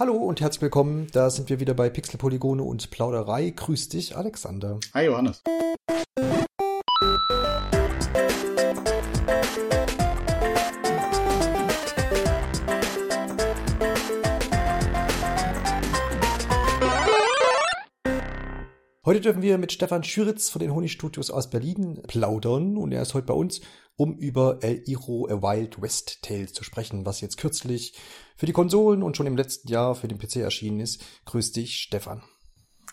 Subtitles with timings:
[0.00, 1.08] Hallo und herzlich willkommen.
[1.12, 3.50] Da sind wir wieder bei Pixel Polygone und Plauderei.
[3.50, 4.80] Grüß dich, Alexander.
[4.94, 5.42] Hi, Johannes.
[19.10, 23.12] Heute dürfen wir mit Stefan Schüritz von den Honigstudios aus Berlin plaudern und er ist
[23.12, 23.60] heute bei uns,
[23.96, 27.98] um über El Iro A Wild West Tales zu sprechen, was jetzt kürzlich
[28.36, 31.02] für die Konsolen und schon im letzten Jahr für den PC erschienen ist.
[31.24, 32.22] Grüß dich, Stefan.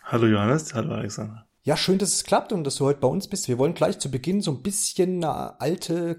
[0.02, 1.46] Hallo Johannes, hallo Alexander.
[1.62, 3.46] Ja, schön, dass es klappt und dass du heute bei uns bist.
[3.46, 6.18] Wir wollen gleich zu Beginn so ein bisschen eine alte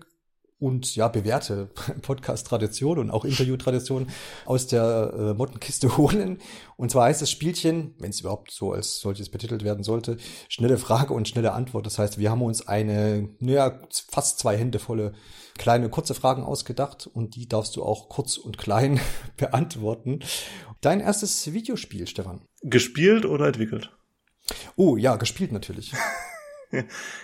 [0.59, 1.69] und ja, bewährte
[2.01, 4.07] Podcast-Tradition und auch Interview-Tradition
[4.45, 6.39] aus der äh, Mottenkiste holen.
[6.75, 10.17] Und zwar heißt das Spielchen, wenn es überhaupt so als solches betitelt werden sollte,
[10.49, 11.85] schnelle Frage und schnelle Antwort.
[11.85, 15.13] Das heißt, wir haben uns eine, naja, fast zwei Hände volle
[15.57, 18.99] kleine, kurze Fragen ausgedacht und die darfst du auch kurz und klein
[19.37, 20.19] beantworten.
[20.81, 22.41] Dein erstes Videospiel, Stefan?
[22.61, 23.91] Gespielt oder entwickelt?
[24.75, 25.93] Oh, ja, gespielt natürlich.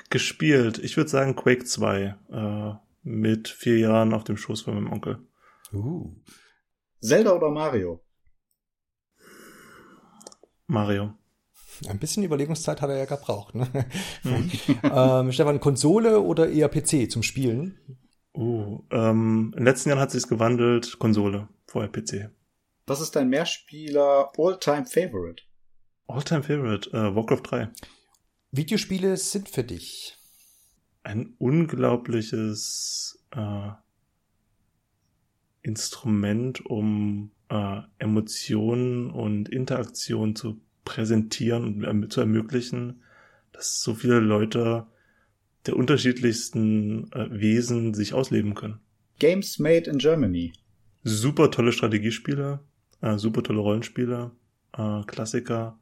[0.10, 0.80] gespielt.
[0.80, 2.16] Ich würde sagen Quake 2.
[2.32, 5.20] Äh mit vier Jahren auf dem Schoß von meinem Onkel.
[5.72, 6.12] Uh.
[7.00, 8.04] Zelda oder Mario?
[10.68, 11.14] Mario.
[11.88, 13.54] Ein bisschen Überlegungszeit hat er ja gebraucht.
[13.54, 13.68] Ne?
[14.24, 14.52] Mhm.
[14.84, 17.78] ähm, Stefan, Konsole oder eher PC zum Spielen?
[18.34, 22.32] Uh, ähm, in den letzten Jahren hat sich's gewandelt, Konsole, vorher PC.
[22.88, 25.44] Was ist dein Mehrspieler All-Time Favorite?
[26.08, 27.70] All-Time Favorite, äh, Warcraft 3.
[28.52, 30.15] Videospiele sind für dich
[31.06, 33.70] ein unglaubliches äh,
[35.62, 43.04] Instrument, um äh, Emotionen und Interaktion zu präsentieren und zu ermöglichen,
[43.52, 44.88] dass so viele Leute
[45.66, 48.80] der unterschiedlichsten äh, Wesen sich ausleben können.
[49.20, 50.54] Games Made in Germany.
[51.04, 52.60] Super tolle Strategiespiele,
[53.02, 54.32] äh, super tolle Rollenspiele,
[54.78, 55.80] äh, Klassiker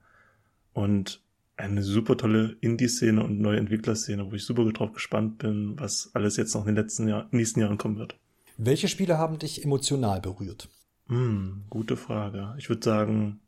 [0.73, 1.22] und
[1.55, 6.37] eine super tolle Indie-Szene und neue Entwicklerszene, wo ich super drauf gespannt bin, was alles
[6.37, 8.17] jetzt noch in den letzten Jahr, nächsten Jahren kommen wird.
[8.57, 10.69] Welche Spiele haben dich emotional berührt?
[11.07, 12.55] Hm, gute Frage.
[12.57, 13.39] Ich würde sagen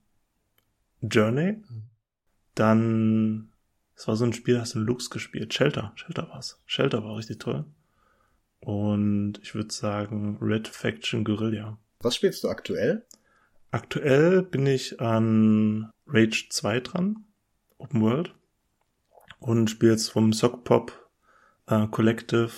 [1.02, 1.57] Journey.
[2.53, 3.50] Dann,
[3.96, 5.53] es war so ein Spiel, hast du Lux gespielt.
[5.53, 6.62] Shelter, Shelter war's.
[6.66, 7.66] Shelter war richtig toll.
[8.59, 11.78] Und ich würde sagen Red Faction Guerilla.
[12.00, 13.06] Was spielst du aktuell?
[13.72, 17.25] Aktuell bin ich an Rage 2 dran.
[17.78, 18.34] Open World
[19.40, 21.09] und spiele jetzt vom Sock Pop
[21.68, 22.52] äh, Collective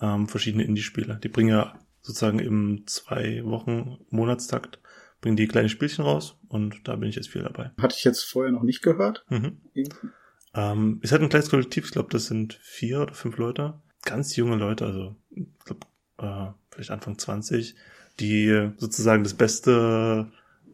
[0.00, 1.18] ähm, verschiedene Indie-Spiele.
[1.22, 4.80] Die bringen ja sozusagen im zwei Wochen Monatstakt
[5.20, 7.72] bringen die kleine Spielchen raus und da bin ich jetzt viel dabei.
[7.78, 9.24] Hatte ich jetzt vorher noch nicht gehört.
[9.28, 9.58] Mhm.
[10.54, 13.74] Ähm, ist halt ein kleines Kollektiv, ich glaube, das sind vier oder fünf Leute.
[14.02, 15.86] Ganz junge Leute, also ich glaube,
[16.18, 17.74] äh, vielleicht Anfang 20,
[18.18, 20.30] die sozusagen das beste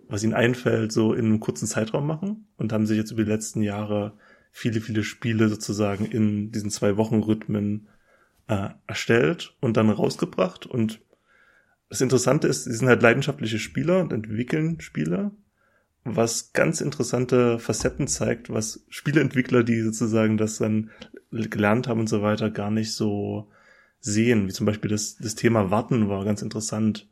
[0.09, 3.31] was ihnen einfällt, so in einem kurzen Zeitraum machen und haben sich jetzt über die
[3.31, 4.15] letzten Jahre
[4.53, 7.89] viele, viele Spiele sozusagen in diesen zwei Wochen Rhythmen
[8.49, 10.66] äh, erstellt und dann rausgebracht.
[10.66, 11.00] Und
[11.89, 15.33] das Interessante ist, sie sind halt leidenschaftliche Spieler und entwickeln Spiele,
[16.05, 20.91] was ganz interessante Facetten zeigt, was Spieleentwickler, die sozusagen das dann
[21.31, 23.50] gelernt haben und so weiter, gar nicht so
[24.00, 24.47] sehen.
[24.47, 27.09] Wie zum Beispiel das, das Thema Warten war ganz interessant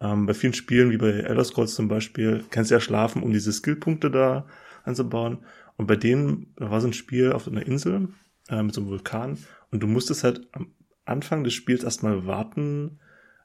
[0.00, 3.32] ähm, bei vielen Spielen, wie bei Elder Scrolls zum Beispiel, kannst du ja schlafen, um
[3.32, 4.46] diese Skillpunkte da
[4.84, 5.38] anzubauen.
[5.76, 8.08] Und bei denen da war so ein Spiel auf einer Insel
[8.48, 9.38] äh, mit so einem Vulkan
[9.70, 10.72] und du musstest halt am
[11.04, 12.98] Anfang des Spiels erstmal warten,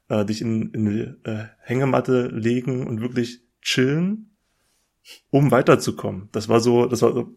[0.09, 4.35] äh, dich in, in eine äh, Hängematte legen und wirklich chillen,
[5.29, 6.29] um weiterzukommen.
[6.31, 7.35] Das war so, das war so,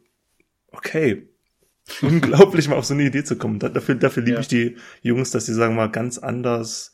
[0.69, 1.29] okay,
[2.03, 3.59] unglaublich mal auf so eine Idee zu kommen.
[3.59, 4.41] dafür dafür liebe ja.
[4.41, 6.94] ich die Jungs, dass sie sagen mal ganz anders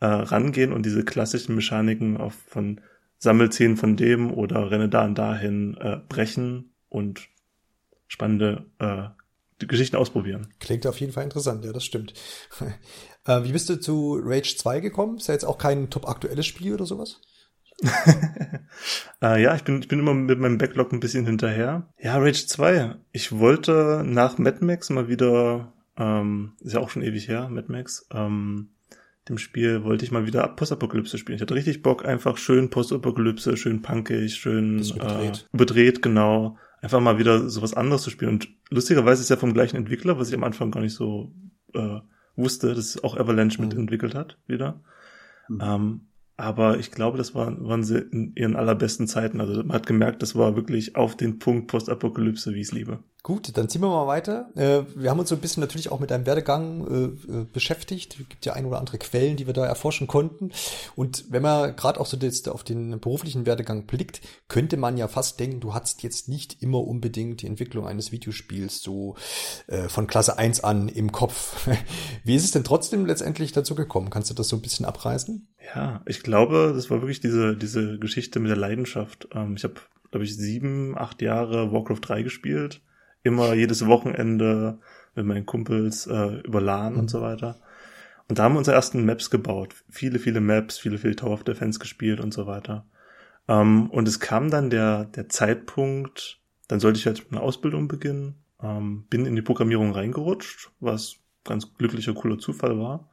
[0.00, 2.80] äh, rangehen und diese klassischen Mechaniken auf von
[3.18, 7.28] Sammelzähnen von dem oder renne da und dahin äh, brechen und
[8.08, 9.08] spannende äh,
[9.64, 10.52] Geschichten ausprobieren.
[10.60, 12.12] Klingt auf jeden Fall interessant, ja, das stimmt.
[13.24, 15.16] äh, wie bist du zu Rage 2 gekommen?
[15.16, 17.20] Ist ja jetzt auch kein top aktuelles Spiel oder sowas?
[19.22, 21.88] äh, ja, ich bin, ich bin immer mit meinem Backlog ein bisschen hinterher.
[21.98, 22.96] Ja, Rage 2.
[23.12, 27.70] Ich wollte nach Mad Max mal wieder, ähm, ist ja auch schon ewig her, Mad
[27.70, 28.70] Max, ähm,
[29.28, 31.36] dem Spiel wollte ich mal wieder Postapokalypse spielen.
[31.36, 35.48] Ich hatte richtig Bock, einfach schön Postapokalypse, schön punkig, schön überdreht.
[35.50, 36.56] Äh, überdreht, genau.
[36.80, 38.32] Einfach mal wieder sowas anderes zu spielen.
[38.32, 41.32] Und lustigerweise ist ja vom gleichen Entwickler, was ich am Anfang gar nicht so
[41.74, 42.00] äh,
[42.36, 43.68] wusste, dass auch Avalanche mhm.
[43.68, 44.80] mitentwickelt hat, wieder.
[45.48, 45.60] Mhm.
[45.60, 46.00] Ähm,
[46.36, 49.40] aber ich glaube, das waren, waren sie in ihren allerbesten Zeiten.
[49.40, 53.02] Also man hat gemerkt, das war wirklich auf den Punkt Postapokalypse, wie ich es liebe.
[53.26, 54.50] Gut, dann ziehen wir mal weiter.
[54.54, 58.20] Äh, wir haben uns so ein bisschen natürlich auch mit deinem Werdegang äh, äh, beschäftigt.
[58.20, 60.52] Es gibt ja ein oder andere Quellen, die wir da erforschen konnten.
[60.94, 65.08] Und wenn man gerade auch so jetzt auf den beruflichen Werdegang blickt, könnte man ja
[65.08, 69.16] fast denken, du hattest jetzt nicht immer unbedingt die Entwicklung eines Videospiels so
[69.88, 71.68] von Klasse 1 an im Kopf.
[72.24, 74.10] Wie ist es denn trotzdem letztendlich dazu gekommen?
[74.10, 75.48] Kannst du das so ein bisschen abreißen?
[75.74, 79.28] Ja, ich glaube, das war wirklich diese, diese Geschichte mit der Leidenschaft.
[79.32, 79.74] Ähm, ich habe,
[80.10, 82.82] glaube ich, sieben, acht Jahre Warcraft 3 gespielt.
[83.22, 84.78] Immer jedes Wochenende
[85.14, 87.00] mit meinen Kumpels äh, über LAN mhm.
[87.00, 87.60] und so weiter.
[88.28, 89.74] Und da haben wir unsere ersten Maps gebaut.
[89.88, 92.86] Viele, viele Maps, viele, viele Tower of Defense gespielt und so weiter.
[93.48, 98.36] Ähm, und es kam dann der, der Zeitpunkt, dann sollte ich halt eine Ausbildung beginnen,
[98.62, 103.08] ähm, bin in die Programmierung reingerutscht, was ganz glücklicher, cooler Zufall war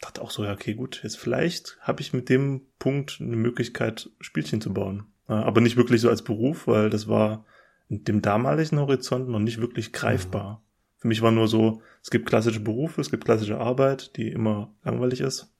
[0.00, 4.10] dachte auch so, ja, okay, gut, jetzt vielleicht habe ich mit dem Punkt eine Möglichkeit,
[4.20, 5.04] Spielchen zu bauen.
[5.26, 7.44] Aber nicht wirklich so als Beruf, weil das war
[7.88, 10.54] in dem damaligen Horizont noch nicht wirklich greifbar.
[10.54, 10.68] Mhm.
[11.00, 14.72] Für mich war nur so, es gibt klassische Berufe, es gibt klassische Arbeit, die immer
[14.84, 15.52] langweilig ist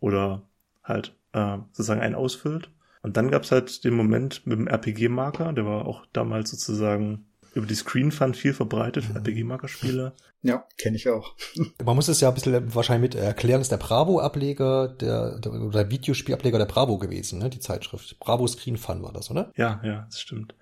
[0.00, 0.42] oder
[0.84, 2.70] halt äh, sozusagen einen ausfüllt.
[3.02, 7.26] Und dann gab es halt den Moment mit dem RPG-Marker, der war auch damals sozusagen
[7.56, 9.16] über die Screen Fun viel verbreitet, mhm.
[9.16, 10.12] RPG-Marker-Spiele.
[10.42, 11.34] Ja, kenne ich auch.
[11.84, 15.90] Man muss es ja ein bisschen wahrscheinlich mit erklären, ist der Bravo-Ableger, der, der, oder
[15.90, 18.18] Videospielableger der Bravo gewesen, ne, die Zeitschrift.
[18.20, 19.52] Bravo Screen Fun war das, oder?
[19.56, 20.54] Ja, ja, das stimmt.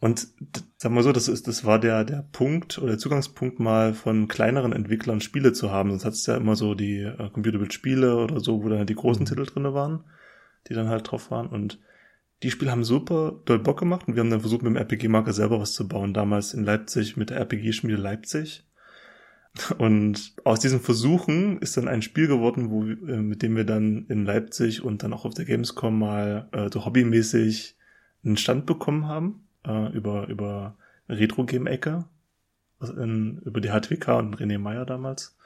[0.00, 0.26] Und
[0.78, 4.26] sagen wir so, das ist, das war der, der Punkt oder der Zugangspunkt mal von
[4.26, 5.90] kleineren Entwicklern Spiele zu haben.
[5.90, 9.22] Sonst hat es ja immer so die äh, Computerbild-Spiele oder so, wo dann die großen
[9.22, 9.26] mhm.
[9.26, 10.02] Titel drinne waren,
[10.68, 11.46] die dann halt drauf waren.
[11.46, 11.78] Und
[12.42, 15.32] die Spiele haben super doll Bock gemacht und wir haben dann versucht, mit dem RPG-Marker
[15.32, 18.64] selber was zu bauen, damals in Leipzig mit der RPG-Schmiede Leipzig.
[19.78, 24.06] Und aus diesen Versuchen ist dann ein Spiel geworden, wo, äh, mit dem wir dann
[24.08, 27.76] in Leipzig und dann auch auf der Gamescom mal äh, so hobbymäßig
[28.24, 30.76] einen Stand bekommen haben äh, über, über
[31.08, 32.06] Retro-Game-Ecke,
[32.80, 35.36] über die HTWK und René Meyer damals.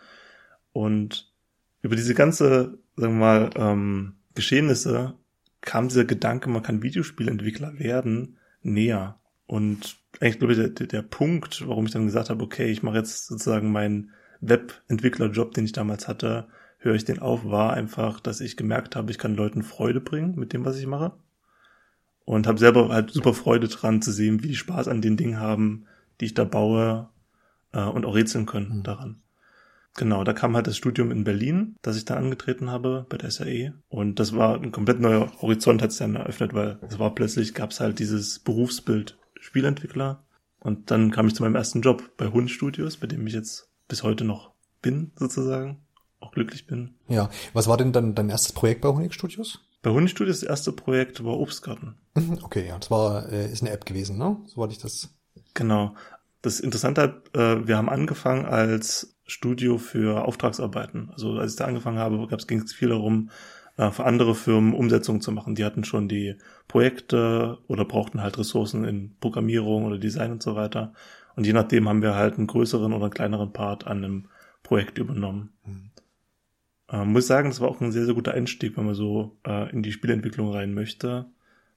[0.72, 1.34] Und
[1.82, 5.14] über diese ganze, sagen wir mal, ähm, Geschehnisse
[5.60, 9.18] kam dieser Gedanke, man kann Videospielentwickler werden, näher.
[9.46, 12.96] Und eigentlich glaube ich, der, der Punkt, warum ich dann gesagt habe, okay, ich mache
[12.96, 14.10] jetzt sozusagen meinen
[14.40, 16.48] Webentwicklerjob, den ich damals hatte,
[16.78, 20.34] höre ich den auf, war einfach, dass ich gemerkt habe, ich kann Leuten Freude bringen
[20.36, 21.12] mit dem, was ich mache.
[22.24, 25.38] Und habe selber halt super Freude dran zu sehen, wie die Spaß an den Dingen
[25.38, 25.86] haben,
[26.20, 27.08] die ich da baue
[27.72, 28.82] äh, und auch rätseln können mhm.
[28.82, 29.22] daran.
[29.96, 33.30] Genau, da kam halt das Studium in Berlin, das ich da angetreten habe bei der
[33.30, 33.72] SAE.
[33.88, 37.54] Und das war ein komplett neuer Horizont, hat sich dann eröffnet, weil es war plötzlich,
[37.54, 40.22] gab es halt dieses Berufsbild Spielentwickler.
[40.60, 43.70] Und dann kam ich zu meinem ersten Job bei Hund Studios, bei dem ich jetzt
[43.88, 44.52] bis heute noch
[44.82, 45.80] bin, sozusagen.
[46.20, 46.94] Auch glücklich bin.
[47.08, 49.60] Ja, was war denn dann dein erstes Projekt bei Honig Studios?
[49.82, 51.96] Bei Honig Studios das erste Projekt war Obstgarten.
[52.14, 54.38] Mhm, okay, ja, das war, äh, ist eine App gewesen, ne?
[54.46, 55.14] Soweit ich das.
[55.54, 55.94] Genau.
[56.42, 61.10] Das Interessante, äh, wir haben angefangen als Studio für Auftragsarbeiten.
[61.10, 63.30] Also als ich da angefangen habe, ging es viel darum,
[63.76, 65.54] äh, für andere Firmen Umsetzungen zu machen.
[65.54, 66.36] Die hatten schon die
[66.68, 70.92] Projekte oder brauchten halt Ressourcen in Programmierung oder Design und so weiter.
[71.34, 74.28] Und je nachdem haben wir halt einen größeren oder einen kleineren Part an einem
[74.62, 75.50] Projekt übernommen.
[75.64, 75.90] Mhm.
[76.88, 79.70] Äh, muss sagen, das war auch ein sehr, sehr guter Einstieg, wenn man so äh,
[79.70, 81.26] in die Spielentwicklung rein möchte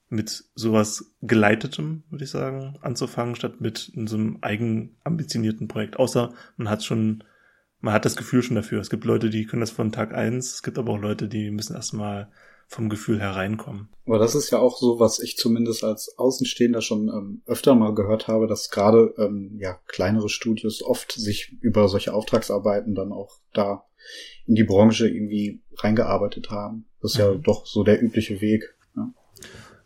[0.09, 5.97] mit sowas geleitetem, würde ich sagen, anzufangen, statt mit so einem eigen ambitionierten Projekt.
[5.97, 7.23] Außer man hat schon,
[7.81, 8.79] man hat das Gefühl schon dafür.
[8.81, 10.55] Es gibt Leute, die können das von Tag eins.
[10.55, 12.29] Es gibt aber auch Leute, die müssen erstmal
[12.67, 13.89] vom Gefühl hereinkommen.
[14.05, 17.95] Aber das ist ja auch so, was ich zumindest als Außenstehender schon ähm, öfter mal
[17.95, 23.39] gehört habe, dass gerade ähm, ja kleinere Studios oft sich über solche Auftragsarbeiten dann auch
[23.53, 23.85] da
[24.45, 26.85] in die Branche irgendwie reingearbeitet haben.
[27.01, 27.23] Das ist mhm.
[27.23, 28.75] ja doch so der übliche Weg.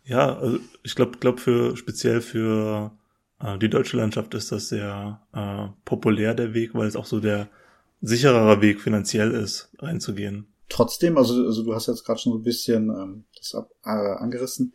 [0.04, 2.92] Ja, also ich glaube, glaub für speziell für
[3.40, 7.20] äh, die deutsche Landschaft ist das sehr äh, populär der Weg, weil es auch so
[7.20, 7.48] der
[8.04, 10.46] sichererer Weg finanziell ist, reinzugehen.
[10.68, 13.88] Trotzdem, also, also du hast jetzt gerade schon so ein bisschen ähm, das ab, äh,
[13.88, 14.72] angerissen.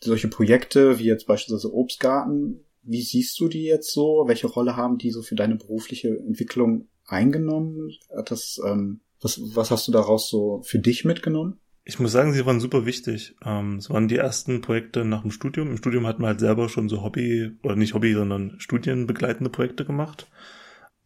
[0.00, 4.24] Solche Projekte wie jetzt beispielsweise Obstgarten, wie siehst du die jetzt so?
[4.26, 7.90] Welche Rolle haben die so für deine berufliche Entwicklung eingenommen?
[8.26, 11.60] Das, ähm, was, was hast du daraus so für dich mitgenommen?
[11.84, 13.34] Ich muss sagen, sie waren super wichtig.
[13.44, 15.70] Ähm, es waren die ersten Projekte nach dem Studium.
[15.70, 19.84] Im Studium hat man halt selber schon so Hobby, oder nicht Hobby, sondern studienbegleitende Projekte
[19.84, 20.30] gemacht.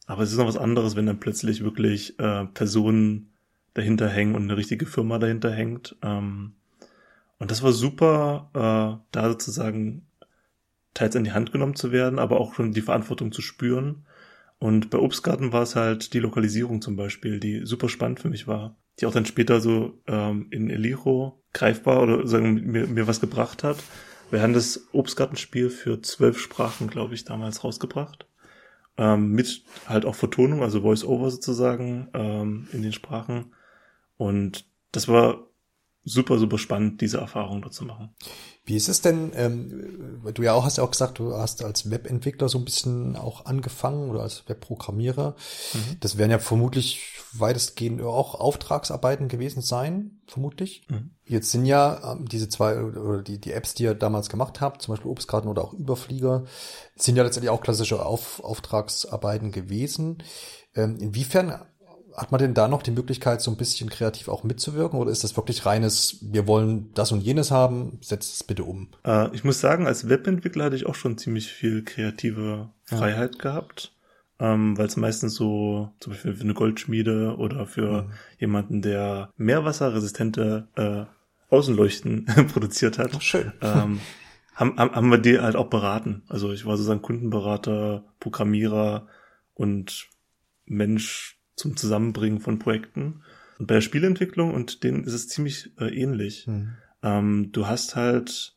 [0.06, 3.32] Aber es ist noch was anderes, wenn dann plötzlich wirklich äh, Personen
[3.74, 5.96] dahinter hängen und eine richtige Firma dahinter hängt.
[6.02, 6.54] Ähm,
[7.38, 10.06] und das war super, äh, da sozusagen
[10.94, 14.06] teils in die Hand genommen zu werden, aber auch schon die Verantwortung zu spüren
[14.58, 18.46] Und bei Obstgarten war es halt die Lokalisierung zum Beispiel, die super spannend für mich
[18.46, 23.20] war, die auch dann später so ähm, in Elijo greifbar oder sagen mir, mir was
[23.20, 23.78] gebracht hat.
[24.30, 28.26] Wir haben das Obstgartenspiel für zwölf Sprachen, glaube ich, damals rausgebracht.
[28.96, 33.54] Ähm, mit halt auch Vertonung, also Voice-Over sozusagen ähm, in den Sprachen.
[34.16, 35.48] Und das war
[36.04, 38.14] super, super spannend, diese Erfahrung dort zu machen.
[38.66, 41.90] Wie ist es denn, ähm, du ja auch hast ja auch gesagt, du hast als
[41.90, 45.36] Webentwickler so ein bisschen auch angefangen oder als Webprogrammierer.
[45.74, 45.96] Mhm.
[46.00, 50.86] Das werden ja vermutlich weitestgehend auch Auftragsarbeiten gewesen sein, vermutlich.
[50.88, 51.10] Mhm.
[51.26, 54.80] Jetzt sind ja ähm, diese zwei oder die, die Apps, die ihr damals gemacht habt,
[54.80, 56.44] zum Beispiel Obstgarten oder auch Überflieger,
[56.96, 60.22] sind ja letztendlich auch klassische Auf, Auftragsarbeiten gewesen.
[60.74, 61.60] Ähm, inwiefern
[62.16, 64.98] hat man denn da noch die Möglichkeit, so ein bisschen kreativ auch mitzuwirken?
[64.98, 68.88] Oder ist das wirklich reines, wir wollen das und jenes haben, setzt es bitte um?
[69.04, 73.42] Äh, ich muss sagen, als Webentwickler hatte ich auch schon ziemlich viel kreative Freiheit ja.
[73.42, 73.90] gehabt.
[74.40, 78.10] Ähm, weil es meistens so, zum Beispiel für eine Goldschmiede oder für mhm.
[78.40, 81.04] jemanden, der meerwasserresistente äh,
[81.54, 83.22] Außenleuchten produziert hat.
[83.22, 83.52] Schön.
[83.60, 84.00] Ähm,
[84.54, 86.22] haben, haben wir die halt auch beraten.
[86.28, 89.06] Also ich war sozusagen Kundenberater, Programmierer
[89.54, 90.08] und
[90.66, 93.22] Mensch zum Zusammenbringen von Projekten.
[93.58, 96.46] Und bei der Spielentwicklung und denen ist es ziemlich äh, ähnlich.
[96.46, 96.74] Mhm.
[97.02, 98.56] Ähm, du hast halt,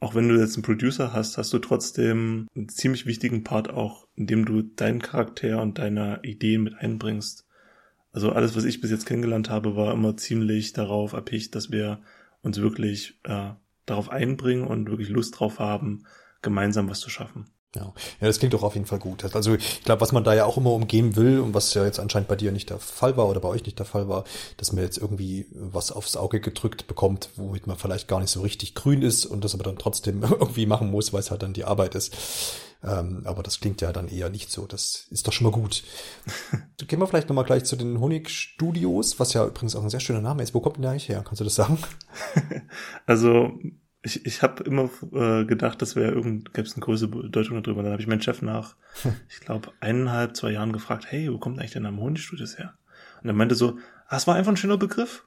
[0.00, 4.06] auch wenn du jetzt einen Producer hast, hast du trotzdem einen ziemlich wichtigen Part auch,
[4.14, 7.46] in dem du deinen Charakter und deine Ideen mit einbringst.
[8.12, 12.00] Also alles, was ich bis jetzt kennengelernt habe, war immer ziemlich darauf erpicht, dass wir
[12.42, 13.50] uns wirklich äh,
[13.86, 16.04] darauf einbringen und wirklich Lust drauf haben,
[16.42, 17.50] gemeinsam was zu schaffen.
[17.74, 17.92] Ja.
[18.20, 19.22] ja, das klingt doch auf jeden Fall gut.
[19.34, 22.00] Also ich glaube, was man da ja auch immer umgehen will und was ja jetzt
[22.00, 24.24] anscheinend bei dir nicht der Fall war oder bei euch nicht der Fall war,
[24.56, 28.40] dass man jetzt irgendwie was aufs Auge gedrückt bekommt, womit man vielleicht gar nicht so
[28.40, 31.52] richtig grün ist und das aber dann trotzdem irgendwie machen muss, weil es halt dann
[31.52, 32.16] die Arbeit ist.
[32.82, 34.66] Ähm, aber das klingt ja dann eher nicht so.
[34.66, 35.82] Das ist doch schon mal gut.
[36.86, 40.22] Gehen wir vielleicht nochmal gleich zu den Honigstudios, was ja übrigens auch ein sehr schöner
[40.22, 40.54] Name ist.
[40.54, 41.22] Wo kommt denn der eigentlich her?
[41.22, 41.78] Kannst du das sagen?
[43.06, 43.50] also
[44.08, 47.82] ich, ich habe immer äh, gedacht, das wäre irgend gäbe es eine größere Bedeutung darüber.
[47.82, 48.76] Dann habe ich meinen Chef nach,
[49.28, 52.74] ich glaube, eineinhalb, zwei Jahren gefragt, hey, wo kommt eigentlich der Name Honigstudios her?
[53.22, 55.24] Und er meinte so, ah, es war einfach ein schöner Begriff.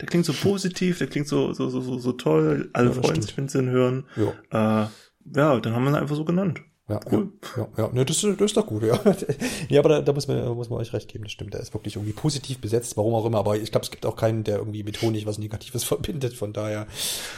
[0.00, 2.70] Der klingt so positiv, der klingt so so so so, so toll.
[2.72, 4.06] Alle ja, freuen sich, wenn sie ihn hören.
[4.16, 4.84] Ja.
[4.84, 4.88] Äh,
[5.36, 6.60] ja, dann haben wir ihn einfach so genannt.
[6.88, 7.32] Ja, cool.
[7.56, 7.92] Ja, ja, ja.
[7.92, 8.98] Ne, das, das ist doch gut, ja.
[9.68, 11.54] ja, aber da, da muss man, muss man euch recht geben, das stimmt.
[11.54, 13.38] Der ist wirklich irgendwie positiv besetzt, warum auch immer.
[13.38, 16.34] Aber ich glaube, es gibt auch keinen, der irgendwie mit Honig was Negatives verbindet.
[16.34, 16.88] Von daher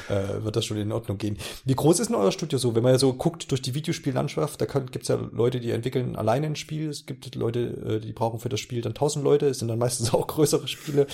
[0.09, 1.37] äh, wird das schon in Ordnung gehen.
[1.67, 2.75] Wie groß ist denn euer Studio so?
[2.75, 6.17] Wenn man ja so guckt durch die Videospiellandschaft, da gibt es ja Leute, die entwickeln
[6.17, 6.89] alleine ein Spiel.
[6.89, 9.47] Es gibt Leute, äh, die brauchen für das Spiel dann tausend Leute.
[9.47, 11.07] Es sind dann meistens auch größere Spiele.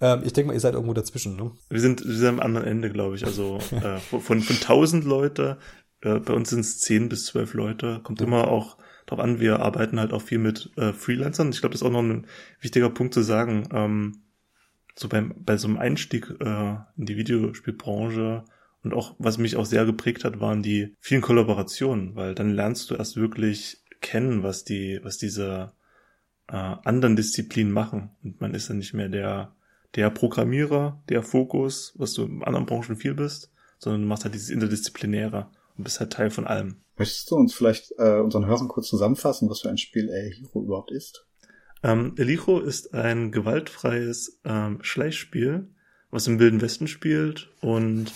[0.00, 1.52] ähm, ich denke mal, ihr seid irgendwo dazwischen, ne?
[1.70, 3.24] Wir sind, wir sind am anderen Ende, glaube ich.
[3.24, 5.58] Also äh, von, von tausend Leute
[6.02, 8.00] äh, bei uns sind es zehn bis zwölf Leute.
[8.02, 8.26] Kommt mhm.
[8.26, 9.40] immer auch drauf an.
[9.40, 11.50] Wir arbeiten halt auch viel mit äh, Freelancern.
[11.50, 12.26] Ich glaube, das ist auch noch ein
[12.60, 13.68] wichtiger Punkt zu sagen.
[13.72, 14.22] Ähm,
[14.94, 18.44] so beim, bei so einem Einstieg äh, in die Videospielbranche
[18.82, 22.90] und auch, was mich auch sehr geprägt hat, waren die vielen Kollaborationen, weil dann lernst
[22.90, 25.72] du erst wirklich kennen, was die, was diese
[26.48, 28.10] äh, anderen Disziplinen machen.
[28.22, 29.54] Und man ist dann nicht mehr der,
[29.94, 34.34] der Programmierer, der Fokus, was du in anderen Branchen viel bist, sondern du machst halt
[34.34, 35.50] dieses Interdisziplinäre
[35.82, 36.76] und bist halt Teil von allem.
[36.96, 40.92] Möchtest du uns vielleicht äh, unseren Hörern kurz zusammenfassen, was für ein Spiel Eliro überhaupt
[40.92, 41.26] ist?
[41.82, 45.68] Ähm, Eliro ist ein gewaltfreies ähm, Schleichspiel,
[46.12, 48.12] was im Wilden Westen spielt und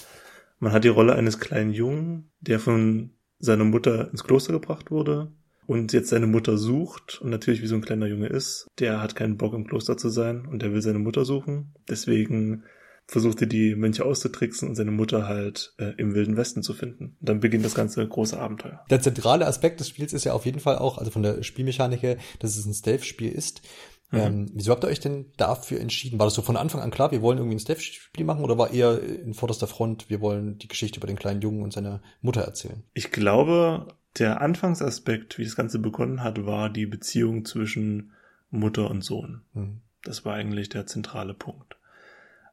[0.61, 5.33] man hat die Rolle eines kleinen Jungen, der von seiner Mutter ins Kloster gebracht wurde
[5.67, 9.17] und jetzt seine Mutter sucht und natürlich wie so ein kleiner Junge ist, der hat
[9.17, 11.75] keinen Bock im Kloster zu sein und der will seine Mutter suchen.
[11.89, 12.63] Deswegen
[13.07, 17.17] versuchte die Mönche auszutricksen und seine Mutter halt äh, im Wilden Westen zu finden.
[17.21, 18.85] Und dann beginnt das ganze große Abenteuer.
[18.91, 22.03] Der zentrale Aspekt des Spiels ist ja auf jeden Fall auch, also von der Spielmechanik
[22.03, 23.63] her, dass es ein Stealth-Spiel ist.
[24.11, 24.19] Mhm.
[24.19, 26.19] Ähm, wieso habt ihr euch denn dafür entschieden?
[26.19, 28.73] War das so von Anfang an klar, wir wollen irgendwie ein Stealth-Spiel machen oder war
[28.73, 32.43] eher in vorderster Front, wir wollen die Geschichte über den kleinen Jungen und seine Mutter
[32.43, 32.83] erzählen?
[32.95, 38.13] Ich glaube, der Anfangsaspekt, wie das Ganze begonnen hat, war die Beziehung zwischen
[38.51, 39.43] Mutter und Sohn.
[39.55, 39.81] Mhm.
[40.03, 41.77] Das war eigentlich der zentrale Punkt.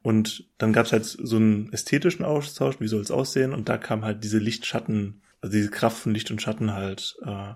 [0.04, 3.54] Und dann gab es halt so einen ästhetischen Austausch, wie soll es aussehen?
[3.54, 7.54] Und da kam halt diese Lichtschatten, also diese Kraft von Licht und Schatten halt äh,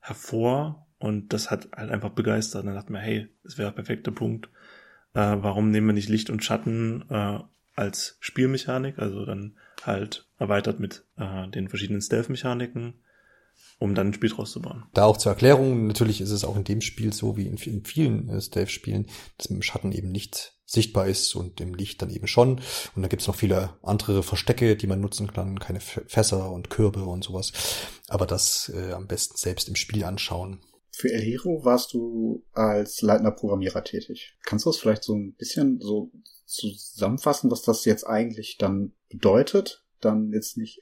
[0.00, 0.86] hervor.
[0.98, 2.62] Und das hat halt einfach begeistert.
[2.62, 4.46] Und dann dachte man, hey, das wäre der perfekte Punkt.
[5.12, 7.40] Äh, warum nehmen wir nicht Licht und Schatten äh,
[7.76, 8.98] als Spielmechanik?
[8.98, 12.94] Also dann halt erweitert mit äh, den verschiedenen Stealth-Mechaniken
[13.78, 14.84] um dann ein Spiel draus zu bauen.
[14.94, 17.84] Da auch zur Erklärung, natürlich ist es auch in dem Spiel so wie in, in
[17.84, 19.06] vielen äh, Stealth-Spielen,
[19.36, 22.60] dass mit dem Schatten eben nicht sichtbar ist und im Licht dann eben schon.
[22.94, 27.04] Und da gibt's noch viele andere Verstecke, die man nutzen kann, keine Fässer und Kürbe
[27.04, 27.52] und sowas.
[28.08, 30.60] Aber das äh, am besten selbst im Spiel anschauen.
[30.92, 34.36] für El Hero warst du als leitender Programmierer tätig.
[34.44, 36.10] Kannst du das vielleicht so ein bisschen so
[36.44, 39.84] zusammenfassen, was das jetzt eigentlich dann bedeutet?
[40.00, 40.80] Dann jetzt nicht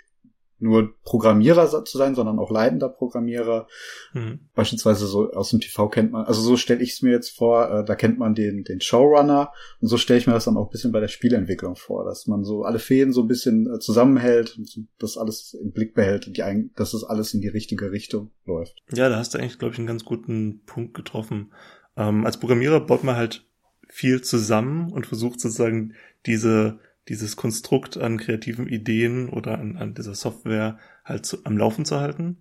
[0.59, 3.67] nur Programmierer zu sein, sondern auch leitender Programmierer.
[4.15, 4.41] Mhm.
[4.55, 7.71] Beispielsweise so aus dem TV kennt man, also so stelle ich es mir jetzt vor,
[7.71, 10.69] äh, da kennt man den, den Showrunner und so stelle ich mir das dann auch
[10.69, 13.79] ein bisschen bei der Spielentwicklung vor, dass man so alle Fäden so ein bisschen äh,
[13.79, 17.93] zusammenhält und das alles im Blick behält und die, dass das alles in die richtige
[17.93, 18.83] Richtung läuft.
[18.93, 21.53] Ja, da hast du eigentlich, glaube ich, einen ganz guten Punkt getroffen.
[21.97, 23.47] Ähm, als Programmierer baut man halt
[23.89, 25.95] viel zusammen und versucht sozusagen
[26.27, 31.85] diese dieses Konstrukt an kreativen Ideen oder an, an dieser Software halt zu, am Laufen
[31.85, 32.39] zu halten.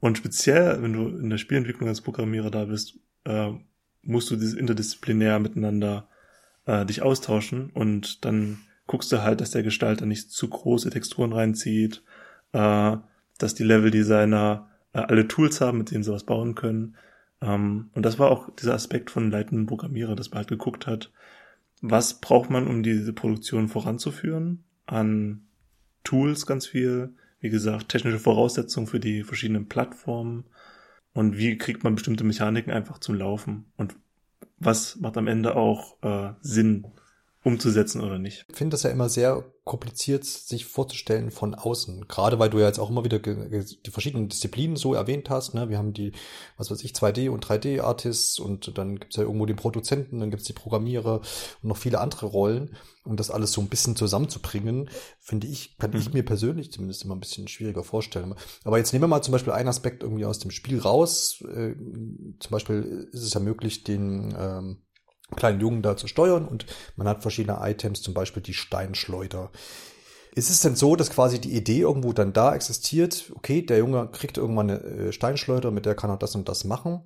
[0.00, 3.50] Und speziell, wenn du in der Spielentwicklung als Programmierer da bist, äh,
[4.02, 6.08] musst du dieses interdisziplinär miteinander
[6.64, 11.32] äh, dich austauschen und dann guckst du halt, dass der Gestalter nicht zu große Texturen
[11.32, 12.02] reinzieht,
[12.52, 12.96] äh,
[13.38, 16.96] dass die Leveldesigner äh, alle Tools haben, mit denen sie was bauen können.
[17.42, 21.12] Ähm, und das war auch dieser Aspekt von leitenden Programmierer, dass man halt geguckt hat,
[21.80, 24.64] was braucht man, um diese Produktion voranzuführen?
[24.86, 25.42] An
[26.04, 30.44] Tools ganz viel, wie gesagt, technische Voraussetzungen für die verschiedenen Plattformen.
[31.12, 33.66] Und wie kriegt man bestimmte Mechaniken einfach zum Laufen?
[33.76, 33.96] Und
[34.58, 36.86] was macht am Ende auch äh, Sinn
[37.42, 38.44] umzusetzen oder nicht.
[38.50, 42.06] Ich finde das ja immer sehr kompliziert, sich vorzustellen von außen.
[42.06, 45.54] Gerade weil du ja jetzt auch immer wieder die verschiedenen Disziplinen so erwähnt hast.
[45.54, 45.68] Ne?
[45.70, 46.12] Wir haben die,
[46.58, 50.46] was weiß ich, 2D- und 3D-Artists und dann gibt's ja irgendwo den Produzenten, dann gibt's
[50.46, 51.20] die Programmierer
[51.62, 52.76] und noch viele andere Rollen.
[53.04, 56.14] Um das alles so ein bisschen zusammenzubringen, finde ich, kann ich mhm.
[56.14, 58.34] mir persönlich zumindest immer ein bisschen schwieriger vorstellen.
[58.64, 61.42] Aber jetzt nehmen wir mal zum Beispiel einen Aspekt irgendwie aus dem Spiel raus.
[61.42, 61.74] Äh,
[62.38, 64.82] zum Beispiel ist es ja möglich, den ähm,
[65.36, 69.50] kleinen Jungen da zu steuern und man hat verschiedene Items, zum Beispiel die Steinschleuder.
[70.34, 74.08] Ist es denn so, dass quasi die Idee irgendwo dann da existiert, okay, der Junge
[74.12, 77.02] kriegt irgendwann eine äh, Steinschleuder, mit der kann er das und das machen,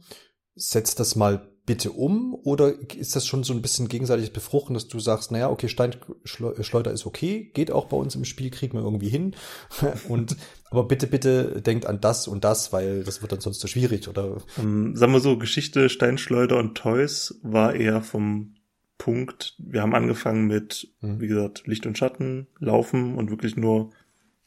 [0.54, 4.88] setzt das mal bitte um oder ist das schon so ein bisschen gegenseitiges Befruchten, dass
[4.88, 8.84] du sagst, naja, okay, Steinschleuder ist okay, geht auch bei uns im Spiel, kriegen wir
[8.84, 9.34] irgendwie hin
[10.08, 10.36] und
[10.70, 14.08] aber bitte, bitte denkt an das und das, weil das wird dann sonst zu schwierig,
[14.08, 14.42] oder?
[14.56, 18.54] Um, ähm, sagen wir so, Geschichte Steinschleuder und Toys war eher vom
[18.98, 21.20] Punkt, wir haben angefangen mit, mhm.
[21.20, 23.90] wie gesagt, Licht und Schatten, Laufen und wirklich nur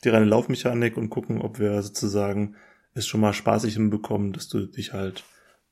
[0.03, 2.55] die reine Laufmechanik und gucken, ob wir sozusagen
[2.93, 5.23] es schon mal spaßig hinbekommen, dass du dich halt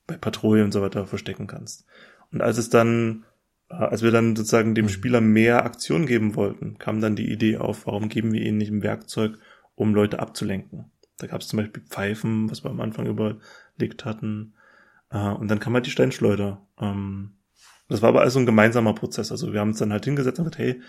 [0.08, 1.86] bei Patrouille und so weiter verstecken kannst.
[2.32, 3.26] Und als es dann,
[3.70, 4.90] äh, als wir dann sozusagen dem mhm.
[4.90, 8.72] Spieler mehr Aktion geben wollten, kam dann die Idee auf, warum geben wir ihnen nicht
[8.72, 9.38] ein Werkzeug,
[9.76, 10.92] um Leute abzulenken.
[11.18, 14.54] Da gab es zum Beispiel Pfeifen, was wir am Anfang überlegt hatten.
[15.10, 16.66] Äh, und dann kam halt die Steinschleuder.
[16.80, 17.32] Ähm,
[17.88, 19.32] das war aber also ein gemeinsamer Prozess.
[19.32, 20.82] Also wir haben uns dann halt hingesetzt und gesagt, hey,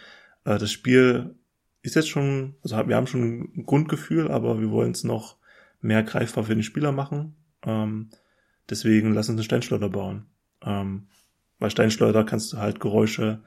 [0.44, 1.37] äh, das Spiel
[1.83, 5.37] ist jetzt schon, also wir haben schon ein Grundgefühl, aber wir wollen es noch
[5.81, 7.37] mehr greifbar für den Spieler machen.
[8.70, 10.26] Deswegen lass uns eine Steinschleuder bauen.
[10.62, 11.09] Ähm,
[11.59, 13.42] weil Steinschleuder kannst du halt Geräusche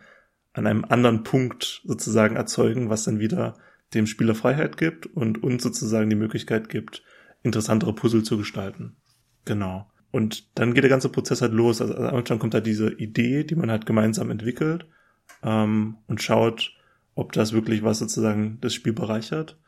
[0.53, 3.57] an einem anderen Punkt sozusagen erzeugen, was dann wieder
[3.93, 7.03] dem Spieler Freiheit gibt und uns sozusagen die Möglichkeit gibt,
[7.43, 8.95] interessantere Puzzle zu gestalten.
[9.45, 9.89] Genau.
[10.11, 11.81] Und dann geht der ganze Prozess halt los.
[11.81, 14.87] Also am Anfang kommt halt diese Idee, die man halt gemeinsam entwickelt
[15.43, 16.73] ähm, und schaut,
[17.15, 19.59] ob das wirklich was sozusagen das Spiel bereichert.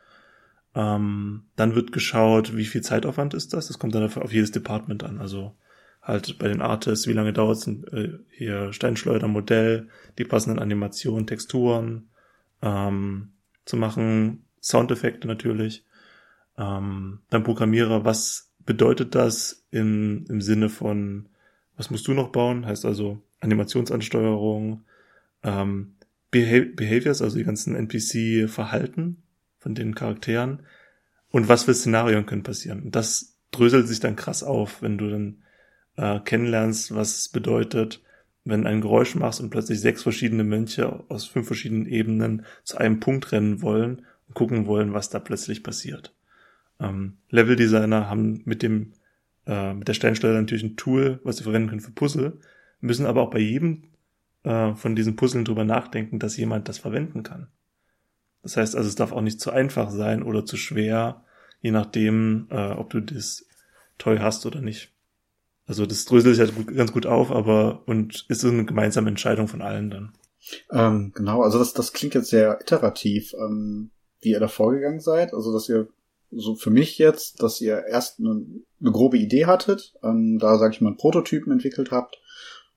[0.74, 3.68] Ähm, dann wird geschaut, wie viel Zeitaufwand ist das.
[3.68, 5.18] Das kommt dann auf jedes Department an.
[5.18, 5.54] Also
[6.00, 11.26] halt bei den Artists, wie lange dauert es äh, hier Steinschleuder, Modell, die passenden Animationen,
[11.26, 12.08] Texturen,
[12.62, 13.32] ähm,
[13.64, 15.84] zu machen, Soundeffekte natürlich.
[16.56, 21.28] Ähm, dann Programmierer, was bedeutet das in, im Sinne von,
[21.76, 22.66] was musst du noch bauen?
[22.66, 24.84] Heißt also Animationsansteuerung,
[25.42, 25.94] ähm,
[26.30, 29.21] Behaviors, also die ganzen NPC-Verhalten
[29.62, 30.62] von den Charakteren
[31.30, 32.82] und was für Szenarien können passieren.
[32.82, 35.42] Und das dröselt sich dann krass auf, wenn du dann
[35.96, 38.02] äh, kennenlernst, was es bedeutet,
[38.44, 42.98] wenn ein Geräusch machst und plötzlich sechs verschiedene Mönche aus fünf verschiedenen Ebenen zu einem
[42.98, 46.14] Punkt rennen wollen und gucken wollen, was da plötzlich passiert.
[46.80, 48.92] Ähm, Leveldesigner haben mit dem
[49.46, 52.38] äh, mit der Steinschleuder natürlich ein Tool, was sie verwenden können für Puzzle,
[52.80, 53.84] müssen aber auch bei jedem
[54.44, 57.48] äh, von diesen Puzzeln drüber nachdenken, dass jemand das verwenden kann.
[58.42, 61.24] Das heißt also, es darf auch nicht zu einfach sein oder zu schwer,
[61.60, 63.46] je nachdem, äh, ob du das
[63.98, 64.90] Toy hast oder nicht.
[65.66, 69.46] Also das dröselt sich halt gut, ganz gut auf, aber und ist eine gemeinsame Entscheidung
[69.46, 70.12] von allen dann.
[70.72, 75.32] Ähm, genau, also das, das klingt jetzt sehr iterativ, ähm, wie ihr da vorgegangen seid.
[75.34, 75.88] Also dass ihr
[76.32, 78.44] so für mich jetzt, dass ihr erst eine,
[78.80, 82.18] eine grobe Idee hattet, ähm, da sage ich mal einen Prototypen entwickelt habt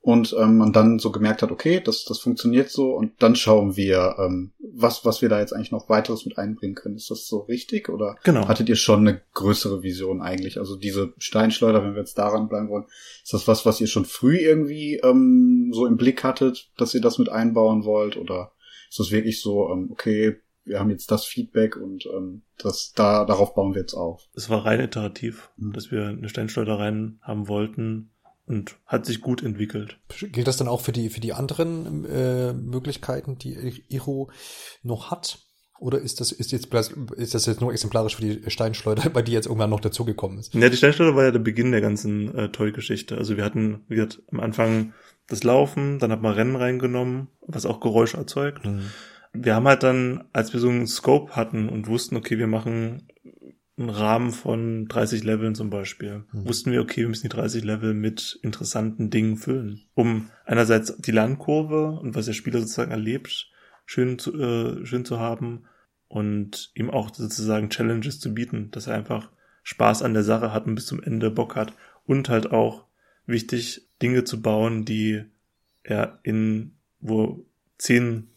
[0.05, 3.75] und ähm, man dann so gemerkt hat, okay, das, das funktioniert so und dann schauen
[3.75, 6.95] wir, ähm, was, was wir da jetzt eigentlich noch weiteres mit einbringen können.
[6.95, 8.47] Ist das so richtig oder Genau.
[8.47, 10.59] hattet ihr schon eine größere Vision eigentlich?
[10.59, 12.85] Also diese Steinschleuder, wenn wir jetzt daran bleiben wollen,
[13.23, 17.01] ist das was, was ihr schon früh irgendwie ähm, so im Blick hattet, dass ihr
[17.01, 18.51] das mit einbauen wollt oder
[18.91, 23.25] ist das wirklich so, ähm, okay, wir haben jetzt das Feedback und ähm, das da
[23.25, 24.27] darauf bauen wir jetzt auf.
[24.35, 25.73] Es war rein iterativ, Mhm.
[25.73, 28.11] dass wir eine Steinschleuder rein haben wollten
[28.47, 29.99] und hat sich gut entwickelt.
[30.19, 34.29] Gilt das dann auch für die, für die anderen äh, Möglichkeiten, die Iro
[34.83, 35.39] noch hat?
[35.77, 39.33] Oder ist das, ist jetzt, ist das jetzt nur exemplarisch für die Steinschleuder, bei die
[39.33, 40.53] jetzt irgendwann noch dazugekommen ist?
[40.53, 43.17] Ja, die Steinschleuder war ja der Beginn der ganzen äh, Toy-Geschichte.
[43.17, 44.93] Also wir hatten, wie gesagt, am Anfang
[45.27, 48.65] das Laufen, dann hat man Rennen reingenommen, was auch Geräusch erzeugt.
[48.65, 48.91] Mhm.
[49.33, 53.07] Wir haben halt dann, als wir so einen Scope hatten und wussten, okay, wir machen
[53.77, 56.47] einen Rahmen von 30 Leveln zum Beispiel, Mhm.
[56.47, 61.11] wussten wir, okay, wir müssen die 30 Level mit interessanten Dingen füllen, um einerseits die
[61.11, 63.49] Lernkurve und was der Spieler sozusagen erlebt,
[63.85, 65.65] schön zu, äh, schön zu haben
[66.07, 69.29] und ihm auch sozusagen Challenges zu bieten, dass er einfach
[69.63, 71.73] Spaß an der Sache hat und bis zum Ende Bock hat
[72.05, 72.85] und halt auch
[73.25, 75.23] wichtig, Dinge zu bauen, die
[75.83, 77.45] er in, wo
[77.77, 78.29] zehn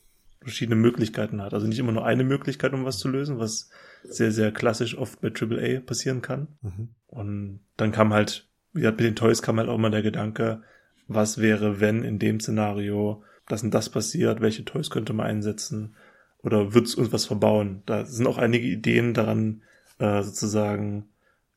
[0.48, 1.54] verschiedene Möglichkeiten hat.
[1.54, 3.70] Also nicht immer nur eine Möglichkeit, um was zu lösen, was
[4.02, 6.48] sehr, sehr klassisch oft bei AAA passieren kann.
[6.62, 6.88] Mhm.
[7.06, 10.62] Und dann kam halt, wie gesagt, mit den Toys kam halt auch mal der Gedanke,
[11.06, 15.96] was wäre, wenn in dem Szenario das und das passiert, welche Toys könnte man einsetzen
[16.42, 17.82] oder wird's uns was verbauen?
[17.86, 19.62] Da sind auch einige Ideen daran
[19.98, 21.08] äh, sozusagen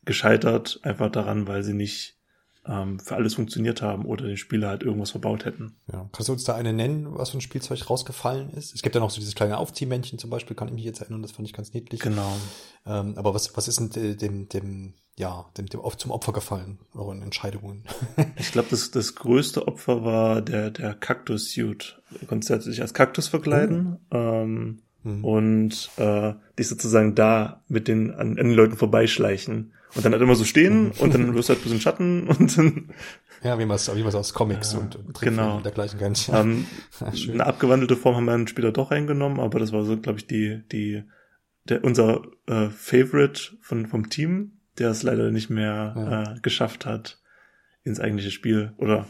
[0.06, 2.18] gescheitert, einfach daran, weil sie nicht
[2.68, 5.76] ähm, für alles funktioniert haben oder den Spieler halt irgendwas verbaut hätten.
[5.92, 6.08] Ja.
[6.12, 8.76] Kannst du uns da eine nennen, was für ein Spielzeug rausgefallen ist?
[8.76, 11.22] Es gibt ja noch so dieses kleine Aufziehmännchen zum Beispiel, kann ich mich jetzt erinnern,
[11.24, 12.02] das fand ich ganz niedlich.
[12.02, 12.32] Genau.
[12.86, 16.80] Ähm, aber was, was ist denn de- dem, dem, ja, dem, dem zum Opfer gefallen,
[16.94, 17.84] euren Entscheidungen?
[18.38, 22.00] Ich glaube, das, das größte Opfer war der, der Cactus-Suit.
[22.20, 25.26] Du konntest dich als Kaktus verkleiden ähm, Hm.
[25.26, 29.74] und äh, dich sozusagen da mit den an, an den Leuten vorbeischleichen.
[29.96, 32.58] Und dann halt immer so stehen und dann wirst du halt ein bisschen Schatten und
[32.58, 32.90] dann
[33.44, 35.58] Ja, wie man es aus Comics Ja, und, genau.
[35.58, 36.30] und dergleichen kennt.
[36.34, 36.66] ähm,
[37.14, 40.20] Ja, eine abgewandelte Form haben wir dann später doch reingenommen, aber das war so, glaube
[40.20, 41.04] ich, die, die,
[41.66, 46.24] der, unser äh, Favorite von, vom Team, der es leider nicht mehr Ja.
[46.36, 47.20] äh, geschafft hat
[47.84, 49.08] ins eigentliche Spiel oder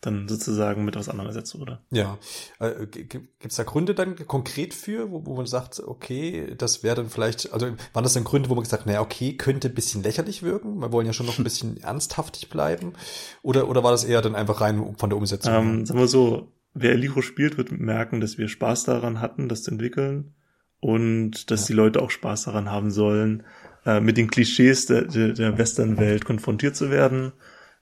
[0.00, 1.80] dann sozusagen mit was anderem ersetzt wurde.
[1.90, 2.18] Ja.
[2.58, 6.96] Äh, Gibt es da Gründe dann konkret für, wo, wo man sagt, okay, das wäre
[6.96, 9.74] dann vielleicht, also waren das dann Gründe, wo man gesagt hat, naja, okay, könnte ein
[9.74, 12.94] bisschen lächerlich wirken, wir wollen ja schon noch ein bisschen ernsthaftig bleiben?
[13.42, 15.52] Oder, oder war das eher dann einfach rein von der Umsetzung?
[15.52, 19.62] Ähm, sagen wir so, wer Elijo spielt, wird merken, dass wir Spaß daran hatten, das
[19.64, 20.34] zu entwickeln
[20.80, 23.42] und dass die Leute auch Spaß daran haben sollen,
[23.84, 27.32] äh, mit den Klischees der, der, der Western-Welt konfrontiert zu werden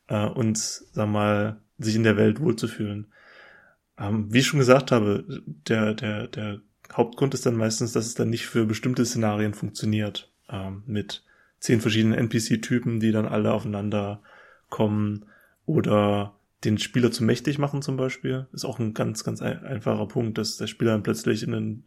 [0.09, 3.07] äh, und, sag mal, sich in der Welt wohlzufühlen.
[3.99, 6.61] Ähm, wie ich schon gesagt habe, der, der, der
[6.93, 10.33] Hauptgrund ist dann meistens, dass es dann nicht für bestimmte Szenarien funktioniert.
[10.49, 11.25] Ähm, mit
[11.61, 14.23] zehn verschiedenen NPC-Typen, die dann alle aufeinander
[14.71, 15.27] kommen
[15.67, 20.07] oder den Spieler zu mächtig machen zum Beispiel, ist auch ein ganz, ganz ein, einfacher
[20.07, 21.85] Punkt, dass der Spieler dann plötzlich ein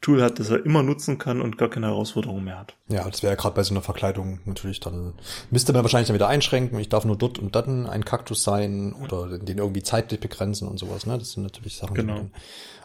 [0.00, 2.76] Tool hat, das er immer nutzen kann und gar keine Herausforderung mehr hat.
[2.88, 5.14] Ja, das wäre ja gerade bei so einer Verkleidung natürlich dann,
[5.50, 8.92] müsste man wahrscheinlich dann wieder einschränken, ich darf nur dort und dann ein Kaktus sein
[8.92, 11.16] oder den irgendwie zeitlich begrenzen und sowas, ne?
[11.16, 12.14] Das sind natürlich Sachen, Genau.
[12.14, 12.30] die man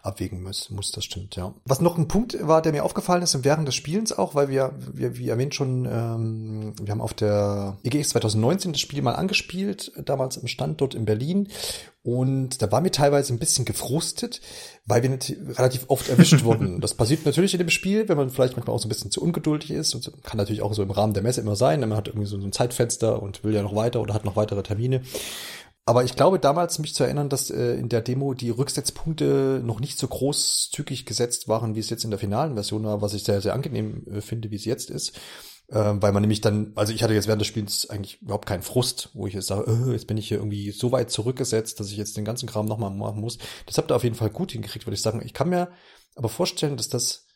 [0.01, 1.53] abwägen muss, muss, das stimmt, ja.
[1.65, 4.71] Was noch ein Punkt war, der mir aufgefallen ist während des Spielens auch, weil wir,
[4.93, 9.91] wir wie erwähnt schon, ähm, wir haben auf der EGX 2019 das Spiel mal angespielt,
[10.05, 11.49] damals im Standort in Berlin
[12.01, 14.39] und da war mir teilweise ein bisschen gefrustet,
[14.85, 15.09] weil wir
[15.57, 16.79] relativ oft erwischt wurden.
[16.89, 19.21] Das passiert natürlich in dem Spiel, wenn man vielleicht manchmal auch so ein bisschen zu
[19.21, 19.93] ungeduldig ist.
[19.95, 21.81] Und kann natürlich auch so im Rahmen der Messe immer sein.
[21.81, 24.63] Man hat irgendwie so ein Zeitfenster und will ja noch weiter oder hat noch weitere
[24.63, 25.01] Termine.
[25.85, 29.79] Aber ich glaube damals mich zu erinnern, dass äh, in der Demo die Rücksetzpunkte noch
[29.79, 33.23] nicht so großzügig gesetzt waren, wie es jetzt in der finalen Version war, was ich
[33.23, 35.19] sehr, sehr angenehm äh, finde, wie es jetzt ist.
[35.71, 38.63] Ähm, weil man nämlich dann, also ich hatte jetzt während des Spiels eigentlich überhaupt keinen
[38.63, 41.91] Frust, wo ich jetzt sage, äh, jetzt bin ich hier irgendwie so weit zurückgesetzt, dass
[41.91, 43.37] ich jetzt den ganzen Kram nochmal machen muss.
[43.67, 45.21] Das habt ihr auf jeden Fall gut hingekriegt, würde ich sagen.
[45.23, 45.69] Ich kann mir
[46.15, 47.27] aber vorstellen, dass das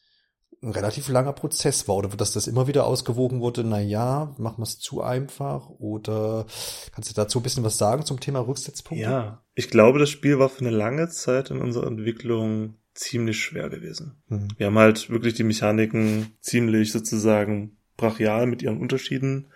[0.63, 4.59] ein relativ langer Prozess war oder dass das immer wieder ausgewogen wurde, na ja, machen
[4.59, 6.45] wir es zu einfach oder
[6.93, 9.03] kannst du dazu ein bisschen was sagen zum Thema Rücksetzpunkte?
[9.03, 13.69] Ja, ich glaube, das Spiel war für eine lange Zeit in unserer Entwicklung ziemlich schwer
[13.69, 14.23] gewesen.
[14.27, 14.47] Hm.
[14.57, 19.47] Wir haben halt wirklich die Mechaniken ziemlich sozusagen brachial mit ihren Unterschieden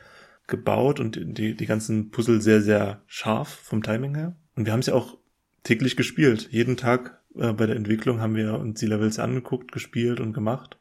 [0.48, 4.36] gebaut und die, die ganzen Puzzle sehr, sehr scharf vom Timing her.
[4.56, 5.18] Und wir haben es ja auch
[5.64, 6.48] täglich gespielt.
[6.50, 10.80] Jeden Tag äh, bei der Entwicklung haben wir uns die Levels angeguckt, gespielt und gemacht.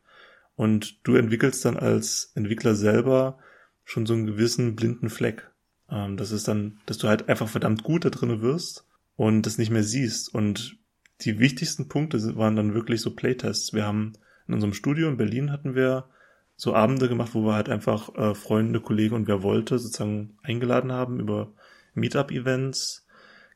[0.54, 3.38] Und du entwickelst dann als Entwickler selber
[3.84, 5.50] schon so einen gewissen blinden Fleck.
[5.90, 9.58] Ähm, das ist dann, dass du halt einfach verdammt gut da drin wirst und das
[9.58, 10.32] nicht mehr siehst.
[10.32, 10.78] Und
[11.22, 13.72] die wichtigsten Punkte waren dann wirklich so Playtests.
[13.72, 14.12] Wir haben
[14.46, 16.08] in unserem Studio in Berlin hatten wir
[16.56, 20.90] so Abende gemacht, wo wir halt einfach äh, Freunde, Kollegen und wer wollte sozusagen eingeladen
[20.90, 21.52] haben über
[21.94, 23.06] Meetup-Events.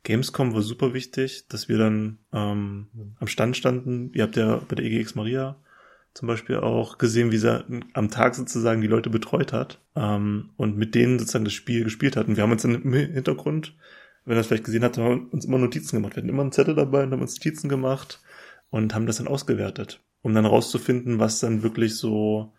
[0.03, 2.87] Gamescom war super wichtig, dass wir dann ähm,
[3.19, 4.13] am Stand standen.
[4.15, 5.57] Ihr habt ja bei der EGX Maria
[6.15, 10.77] zum Beispiel auch gesehen, wie sie am Tag sozusagen die Leute betreut hat ähm, und
[10.77, 12.29] mit denen sozusagen das Spiel gespielt hat.
[12.29, 13.77] Und wir haben uns im Hintergrund,
[14.25, 16.17] wenn ihr das vielleicht gesehen habt, haben wir uns immer Notizen gemacht.
[16.17, 18.21] Wir hatten immer einen Zettel dabei und haben uns Notizen gemacht
[18.71, 22.53] und haben das dann ausgewertet, um dann rauszufinden, was dann wirklich so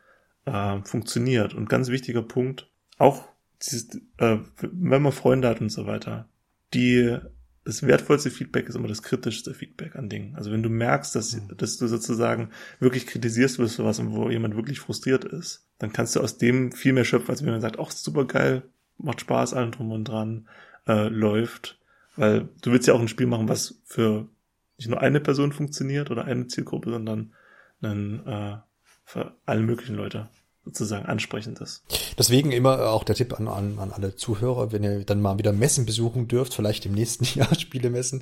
[0.45, 1.54] äh, funktioniert.
[1.54, 3.27] Und ganz wichtiger Punkt, auch
[3.62, 6.27] dieses, äh, wenn man Freunde hat und so weiter,
[6.73, 7.17] die
[7.63, 10.36] das wertvollste Feedback ist immer das kritischste Feedback an Dingen.
[10.36, 11.56] Also wenn du merkst, dass, mhm.
[11.58, 12.49] dass du sozusagen
[12.80, 16.71] wirklich kritisierst wirst für was, wo jemand wirklich frustriert ist, dann kannst du aus dem
[16.71, 18.63] viel mehr schöpfen, als wenn man sagt, ach, super geil,
[18.97, 20.47] macht Spaß, allen drum und dran,
[20.88, 21.80] äh, läuft.
[22.15, 24.27] Weil du willst ja auch ein Spiel machen, was für
[24.77, 27.34] nicht nur eine Person funktioniert oder eine Zielgruppe, sondern
[27.80, 28.58] dann, äh,
[29.03, 30.29] für alle möglichen Leute
[30.63, 31.84] sozusagen ansprechend ist.
[32.19, 35.54] Deswegen immer auch der Tipp an, an, an alle Zuhörer, wenn ihr dann mal wieder
[35.54, 38.21] Messen besuchen dürft, vielleicht im nächsten Jahr Spielemessen,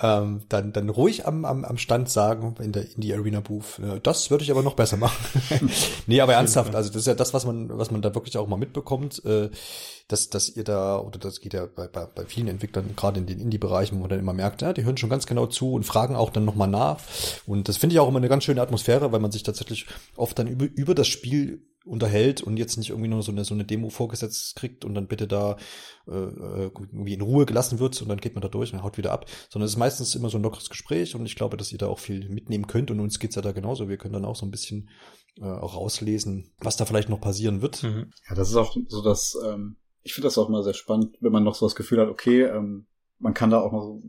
[0.00, 3.98] ähm, dann, dann ruhig am, am, am Stand sagen, in der Indie Arena Booth, äh,
[4.02, 5.70] das würde ich aber noch besser machen.
[6.06, 8.46] nee, aber ernsthaft, also das ist ja das, was man, was man da wirklich auch
[8.46, 9.48] mal mitbekommt, äh,
[10.10, 13.26] dass, dass ihr da, oder das geht ja bei, bei, bei vielen Entwicklern, gerade in
[13.26, 15.84] den Indie-Bereichen, wo man dann immer merkt, ja, die hören schon ganz genau zu und
[15.84, 17.00] fragen auch dann nochmal nach.
[17.46, 20.38] Und das finde ich auch immer eine ganz schöne Atmosphäre, weil man sich tatsächlich oft
[20.38, 23.64] dann über, über das Spiel unterhält und jetzt nicht irgendwie nur so eine, so eine
[23.64, 25.56] Demo vorgesetzt kriegt und dann bitte da
[26.06, 28.98] äh, äh, irgendwie in Ruhe gelassen wird und dann geht man da durch und haut
[28.98, 31.72] wieder ab, sondern es ist meistens immer so ein lockeres Gespräch und ich glaube, dass
[31.72, 33.88] ihr da auch viel mitnehmen könnt und uns geht's ja da genauso.
[33.88, 34.90] Wir können dann auch so ein bisschen
[35.38, 37.82] äh, auch rauslesen, was da vielleicht noch passieren wird.
[37.82, 38.12] Mhm.
[38.28, 41.32] Ja, das ist auch so, dass ähm, ich finde das auch mal sehr spannend, wenn
[41.32, 42.86] man noch so das Gefühl hat, okay, ähm,
[43.18, 44.02] man kann da auch noch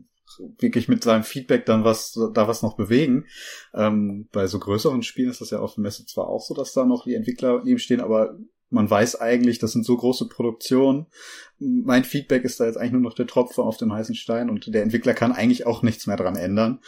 [0.58, 3.26] wirklich mit seinem Feedback dann was, da was noch bewegen.
[3.74, 6.72] Ähm, bei so größeren Spielen ist das ja auf der Messe zwar auch so, dass
[6.72, 8.38] da noch die Entwickler neben aber
[8.72, 11.06] man weiß eigentlich, das sind so große Produktionen.
[11.58, 14.72] Mein Feedback ist da jetzt eigentlich nur noch der Tropfen auf dem heißen Stein und
[14.72, 16.80] der Entwickler kann eigentlich auch nichts mehr dran ändern.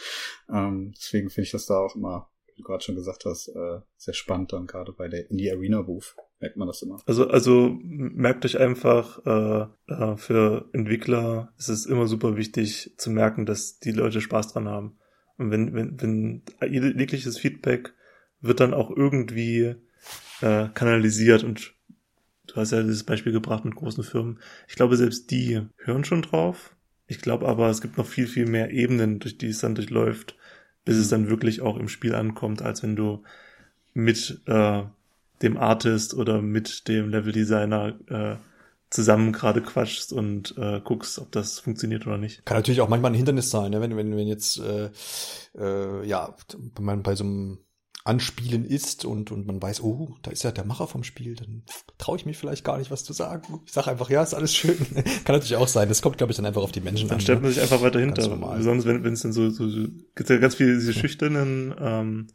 [0.51, 3.79] Ähm, deswegen finde ich das da auch immer, wie du gerade schon gesagt hast, äh,
[3.97, 7.01] sehr spannend dann gerade bei der Indie Arena Booth merkt man das immer.
[7.05, 13.09] Also, also merkt euch einfach, äh, äh, für Entwickler ist es immer super wichtig zu
[13.09, 14.97] merken, dass die Leute Spaß dran haben.
[15.37, 17.93] Und wenn, wenn, wenn jegliches Feedback
[18.41, 19.75] wird dann auch irgendwie
[20.41, 21.73] äh, kanalisiert und
[22.47, 24.39] du hast ja dieses Beispiel gebracht mit großen Firmen.
[24.67, 26.75] Ich glaube, selbst die hören schon drauf.
[27.07, 30.37] Ich glaube aber, es gibt noch viel, viel mehr Ebenen, durch die es dann durchläuft,
[30.85, 33.23] bis es dann wirklich auch im Spiel ankommt, als wenn du
[33.93, 34.83] mit äh,
[35.41, 38.35] dem Artist oder mit dem Leveldesigner äh,
[38.89, 42.45] zusammen gerade quatschst und äh, guckst, ob das funktioniert oder nicht.
[42.45, 43.81] Kann natürlich auch manchmal ein Hindernis sein, ne?
[43.81, 44.89] wenn, wenn, wenn jetzt äh,
[45.57, 46.35] äh, ja,
[46.75, 47.59] wenn man bei so einem
[48.03, 51.63] Anspielen ist und, und man weiß, oh, da ist ja der Macher vom Spiel, dann
[51.97, 53.61] traue ich mich vielleicht gar nicht, was zu sagen.
[53.65, 54.77] Ich sage einfach, ja, ist alles schön.
[55.23, 55.87] Kann natürlich auch sein.
[55.87, 57.17] Das kommt, glaube ich, dann einfach auf die Menschen dann an.
[57.17, 58.27] Dann stellt man sich einfach weiter hinter.
[58.57, 62.27] Besonders wenn wenn es dann so, so, so gibt ja ganz viele diese schüchternen ähm,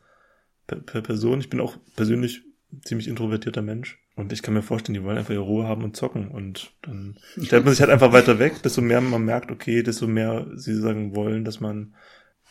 [0.67, 1.41] per Person.
[1.41, 2.43] Ich bin auch persönlich
[2.85, 3.99] ziemlich introvertierter Mensch.
[4.17, 6.29] Und ich kann mir vorstellen, die wollen einfach ihre Ruhe haben und zocken.
[6.29, 10.07] Und dann stellt man sich halt einfach weiter weg, desto mehr man merkt, okay, desto
[10.07, 11.95] mehr sie sagen wollen, dass man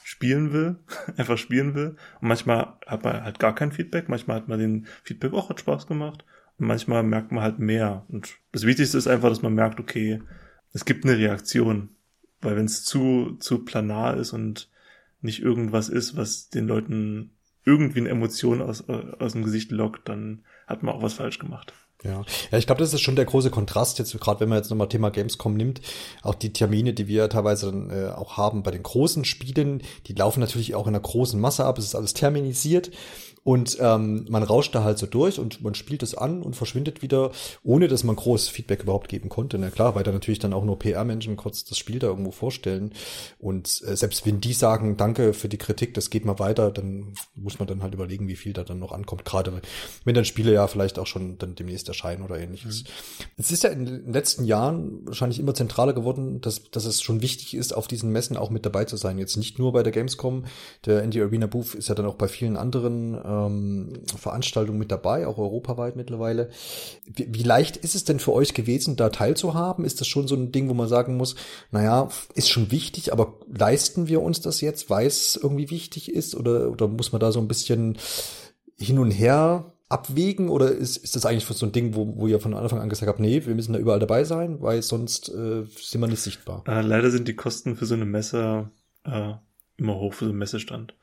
[0.04, 0.78] spielen will,
[1.18, 1.96] einfach spielen will.
[2.22, 5.60] Und manchmal hat man halt gar kein Feedback, manchmal hat man den Feedback, auch hat
[5.60, 6.26] Spaß gemacht.
[6.60, 8.06] Manchmal merkt man halt mehr.
[8.10, 10.22] Und das Wichtigste ist einfach, dass man merkt, okay,
[10.74, 11.90] es gibt eine Reaktion.
[12.42, 14.70] Weil wenn es zu, zu planar ist und
[15.22, 17.32] nicht irgendwas ist, was den Leuten
[17.66, 21.40] irgendwie eine Emotion aus, äh, aus dem Gesicht lockt, dann hat man auch was falsch
[21.40, 21.74] gemacht.
[22.04, 24.70] Ja, ja ich glaube, das ist schon der große Kontrast jetzt, gerade wenn man jetzt
[24.70, 25.82] nochmal Thema Gamescom nimmt,
[26.22, 30.14] auch die Termine, die wir teilweise dann äh, auch haben bei den großen Spielen, die
[30.14, 32.92] laufen natürlich auch in einer großen Masse ab, es ist alles terminisiert
[33.44, 37.02] und ähm, man rauscht da halt so durch und man spielt es an und verschwindet
[37.02, 37.32] wieder,
[37.64, 39.58] ohne dass man groß Feedback überhaupt geben konnte.
[39.58, 42.94] Na klar, weil da natürlich dann auch nur PR-Menschen kurz das Spiel da irgendwo vorstellen.
[43.40, 47.14] Und äh, selbst wenn die sagen, danke für die Kritik, das geht mal weiter, dann
[47.36, 49.26] muss man dann halt überlegen, wie viel da dann noch ankommt.
[49.26, 49.62] Gerade
[50.04, 52.84] wenn dann Spiele ja vielleicht auch schon dann demnächst erscheinen oder ähnliches.
[52.84, 53.24] Mhm.
[53.38, 57.22] Es ist ja in den letzten Jahren wahrscheinlich immer zentraler geworden, dass, dass es schon
[57.22, 59.18] wichtig ist, auf diesen Messen auch mit dabei zu sein.
[59.18, 60.46] Jetzt nicht nur bei der Gamescom,
[60.86, 63.16] der Indie Arena Booth ist ja dann auch bei vielen anderen
[63.48, 66.50] ähm, Veranstaltungen mit dabei, auch europaweit mittlerweile.
[67.06, 69.86] Wie, wie leicht ist es denn für euch gewesen, da teilzuhaben?
[69.86, 71.36] Ist das schon so ein Ding, wo man sagen muss,
[71.72, 76.36] naja, ist schon wichtig, aber leisten wir uns das jetzt, weil es irgendwie wichtig ist?
[76.36, 77.98] Oder, oder muss man da so ein bisschen
[78.78, 82.40] hin und her abwägen oder ist, ist das eigentlich so ein Ding, wo, wo ihr
[82.40, 85.66] von Anfang an gesagt habt, nee, wir müssen da überall dabei sein, weil sonst äh,
[85.66, 86.64] sind wir nicht sichtbar?
[86.68, 88.70] Äh, leider sind die Kosten für so eine Messe
[89.04, 89.34] äh,
[89.78, 90.94] immer hoch für so einen Messestand.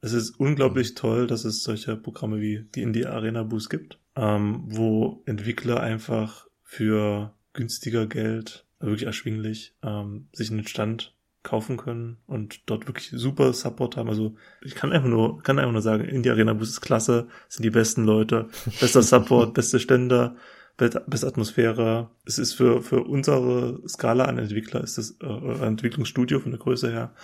[0.00, 4.62] Es ist unglaublich toll, dass es solche Programme wie die Indie Arena Boost gibt, ähm,
[4.66, 12.60] wo Entwickler einfach für günstiger Geld, wirklich erschwinglich, ähm, sich einen Stand kaufen können und
[12.66, 14.08] dort wirklich super Support haben.
[14.08, 17.64] Also ich kann einfach nur, kann einfach nur sagen, Indie Arena Boost ist klasse, sind
[17.64, 18.48] die besten Leute,
[18.80, 20.36] bester Support, beste Ständer,
[20.76, 22.10] beste Atmosphäre.
[22.24, 26.90] Es ist für, für unsere Skala an Entwickler, ist es, äh, Entwicklungsstudio von der Größe
[26.90, 27.14] her,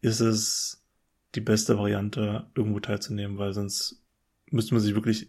[0.00, 0.81] ist es
[1.34, 4.02] die beste Variante, irgendwo teilzunehmen, weil sonst
[4.50, 5.28] müsste man sich wirklich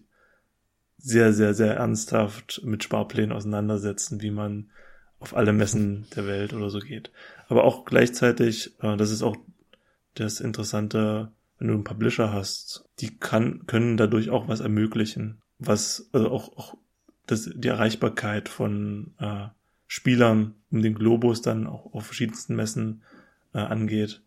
[0.98, 4.70] sehr, sehr, sehr ernsthaft mit Sparplänen auseinandersetzen, wie man
[5.20, 7.12] auf alle Messen der Welt oder so geht.
[7.48, 9.38] Aber auch gleichzeitig, äh, das ist auch
[10.16, 16.10] das Interessante, wenn du einen Publisher hast, die kann, können dadurch auch was ermöglichen, was
[16.12, 16.78] also auch, auch
[17.26, 19.48] das, die Erreichbarkeit von äh,
[19.88, 23.04] Spielern um den Globus dann auch auf verschiedensten Messen
[23.54, 24.23] äh, angeht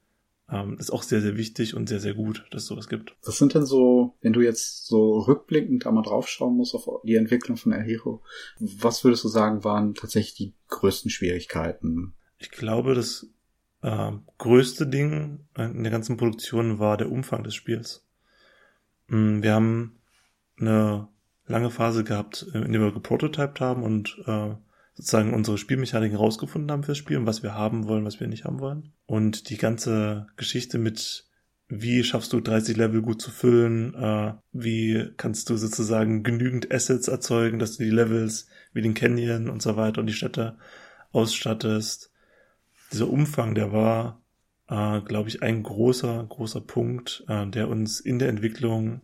[0.50, 3.16] ähm, ist auch sehr, sehr wichtig und sehr, sehr gut, dass es sowas gibt.
[3.24, 7.16] Was sind denn so, wenn du jetzt so rückblickend da mal draufschauen musst auf die
[7.16, 8.22] Entwicklung von El Hero,
[8.59, 12.14] was würdest du sagen, waren tatsächlich die größten Schwierigkeiten?
[12.38, 13.28] Ich glaube, das
[13.82, 18.06] äh, größte Ding in der ganzen Produktion war der Umfang des Spiels.
[19.09, 19.98] Mm, wir haben
[20.59, 21.09] eine
[21.46, 24.54] lange Phase gehabt, in der wir geprototyped haben und äh,
[24.96, 28.44] sozusagen unsere Spielmechaniken rausgefunden haben fürs Spiel und was wir haben wollen, was wir nicht
[28.44, 28.92] haben wollen.
[29.04, 31.26] Und die ganze Geschichte mit
[31.68, 37.09] wie schaffst du 30 Level gut zu füllen, äh, wie kannst du sozusagen genügend Assets
[37.09, 40.56] erzeugen, dass du die Levels wie den Canyon und so weiter und die Städte
[41.12, 42.12] ausstattest.
[42.92, 44.22] Dieser Umfang, der war,
[44.68, 49.00] äh, glaube ich, ein großer, großer Punkt, äh, der uns in der Entwicklung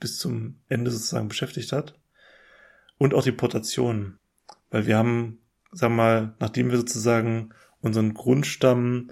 [0.00, 1.98] bis zum Ende sozusagen beschäftigt hat.
[2.98, 4.18] Und auch die Portation.
[4.70, 5.38] Weil wir haben,
[5.72, 9.10] sag mal, nachdem wir sozusagen unseren Grundstamm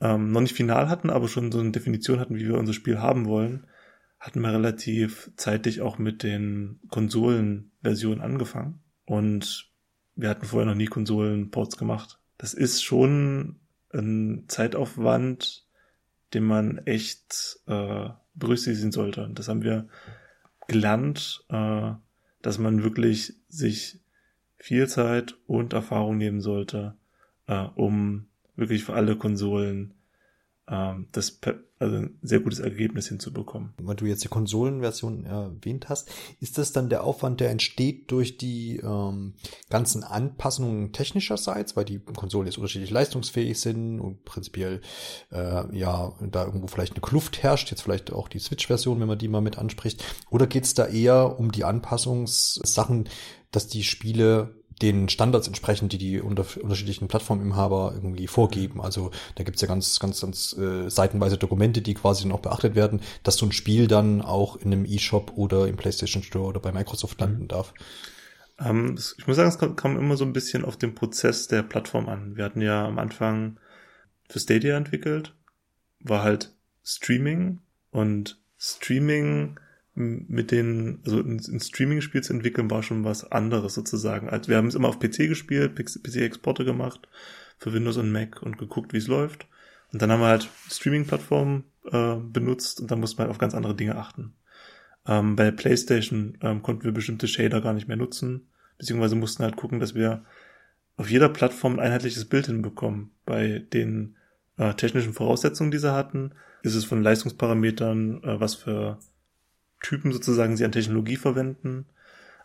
[0.00, 2.98] ähm, noch nicht final hatten, aber schon so eine Definition hatten, wie wir unser Spiel
[2.98, 3.66] haben wollen,
[4.18, 8.80] hatten wir relativ zeitig auch mit den Konsolenversionen angefangen.
[9.04, 9.72] Und
[10.14, 12.20] wir hatten vorher noch nie Konsolenports gemacht.
[12.38, 13.60] Das ist schon
[13.92, 15.66] ein Zeitaufwand,
[16.34, 19.24] den man echt äh, berücksichtigen sollte.
[19.24, 19.88] Und das haben wir
[20.68, 21.92] gelernt, äh,
[22.42, 24.01] dass man wirklich sich
[24.62, 26.94] viel Zeit und Erfahrung nehmen sollte,
[27.48, 29.94] äh, um wirklich für alle Konsolen
[30.66, 31.40] das
[31.80, 33.74] also ein sehr gutes Ergebnis hinzubekommen.
[33.78, 36.08] Wenn du jetzt die Konsolenversion erwähnt hast,
[36.40, 39.34] ist das dann der Aufwand, der entsteht durch die ähm,
[39.68, 44.80] ganzen Anpassungen technischerseits, weil die Konsolen jetzt unterschiedlich leistungsfähig sind und prinzipiell
[45.32, 49.18] äh, ja da irgendwo vielleicht eine Kluft herrscht, jetzt vielleicht auch die Switch-Version, wenn man
[49.18, 53.08] die mal mit anspricht, oder geht es da eher um die Anpassungssachen,
[53.50, 58.80] dass die Spiele den Standards entsprechen, die die unter, unterschiedlichen Plattforminhaber irgendwie vorgeben.
[58.80, 62.74] Also da gibt's ja ganz, ganz, ganz äh, seitenweise Dokumente, die quasi dann auch beachtet
[62.74, 66.60] werden, dass so ein Spiel dann auch in einem E-Shop oder im PlayStation Store oder
[66.60, 67.72] bei Microsoft landen darf.
[68.58, 71.62] Ähm, ich muss sagen, es kam, kam immer so ein bisschen auf den Prozess der
[71.62, 72.36] Plattform an.
[72.36, 73.58] Wir hatten ja am Anfang
[74.28, 75.34] für Stadia entwickelt,
[76.00, 79.58] war halt Streaming und Streaming
[79.94, 84.30] mit den, also ein, Streaming-Spiel zu entwickeln, war schon was anderes sozusagen.
[84.30, 87.08] Also wir haben es immer auf PC gespielt, PC-Exporte gemacht
[87.58, 89.46] für Windows und Mac und geguckt, wie es läuft.
[89.92, 93.54] Und dann haben wir halt Streaming-Plattformen äh, benutzt und dann musste man halt auf ganz
[93.54, 94.34] andere Dinge achten.
[95.06, 99.56] Ähm, bei PlayStation ähm, konnten wir bestimmte Shader gar nicht mehr nutzen, beziehungsweise mussten halt
[99.56, 100.24] gucken, dass wir
[100.96, 103.10] auf jeder Plattform ein einheitliches Bild hinbekommen.
[103.26, 104.16] Bei den
[104.56, 108.98] äh, technischen Voraussetzungen, die sie hatten, ist es von Leistungsparametern, äh, was für
[109.82, 111.86] Typen sozusagen sie an Technologie verwenden,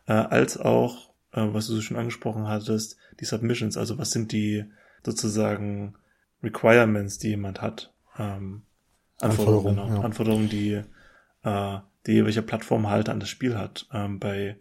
[0.08, 4.32] äh, als auch, äh, was du so schon angesprochen hattest, die Submissions, also was sind
[4.32, 4.66] die
[5.06, 5.96] sozusagen
[6.44, 7.94] Requirements, die jemand hat.
[8.18, 8.64] Ähm,
[9.20, 10.06] Anforderungen, Anforderungen, genau, ja.
[10.06, 10.82] Anforderungen die
[11.44, 13.88] äh, die welche Plattformhalter an das Spiel hat.
[13.94, 14.58] Ähm, bei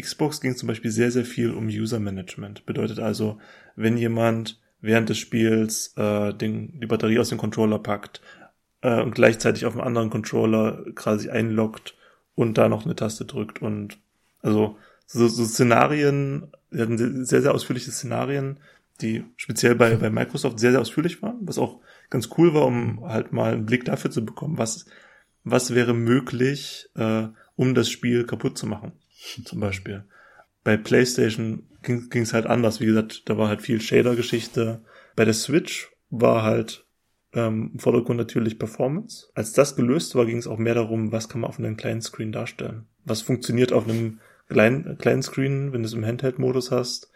[0.00, 2.66] Xbox ging es zum Beispiel sehr, sehr viel um User Management.
[2.66, 3.38] Bedeutet also,
[3.76, 8.20] wenn jemand während des Spiels äh, den, die Batterie aus dem Controller packt
[8.82, 11.94] äh, und gleichzeitig auf einem anderen Controller quasi einloggt
[12.34, 13.98] und da noch eine Taste drückt und
[14.40, 18.58] also so, so Szenarien, wir hatten sehr, sehr ausführliche Szenarien,
[19.00, 23.04] die speziell bei, bei Microsoft sehr, sehr ausführlich waren, was auch ganz cool war, um
[23.04, 24.86] halt mal einen Blick dafür zu bekommen, was,
[25.44, 28.92] was wäre möglich, äh, um das Spiel kaputt zu machen,
[29.44, 30.04] zum Beispiel.
[30.64, 34.84] Bei PlayStation ging es halt anders, wie gesagt, da war halt viel Shader-Geschichte.
[35.16, 36.86] Bei der Switch war halt
[37.34, 39.28] ähm, Vordergrund natürlich Performance.
[39.34, 42.02] Als das gelöst war, ging es auch mehr darum, was kann man auf einem kleinen
[42.02, 42.86] Screen darstellen.
[43.04, 44.20] Was funktioniert auf einem
[44.52, 47.10] kleinen, kleinen Screen, wenn du es im Handheld-Modus hast.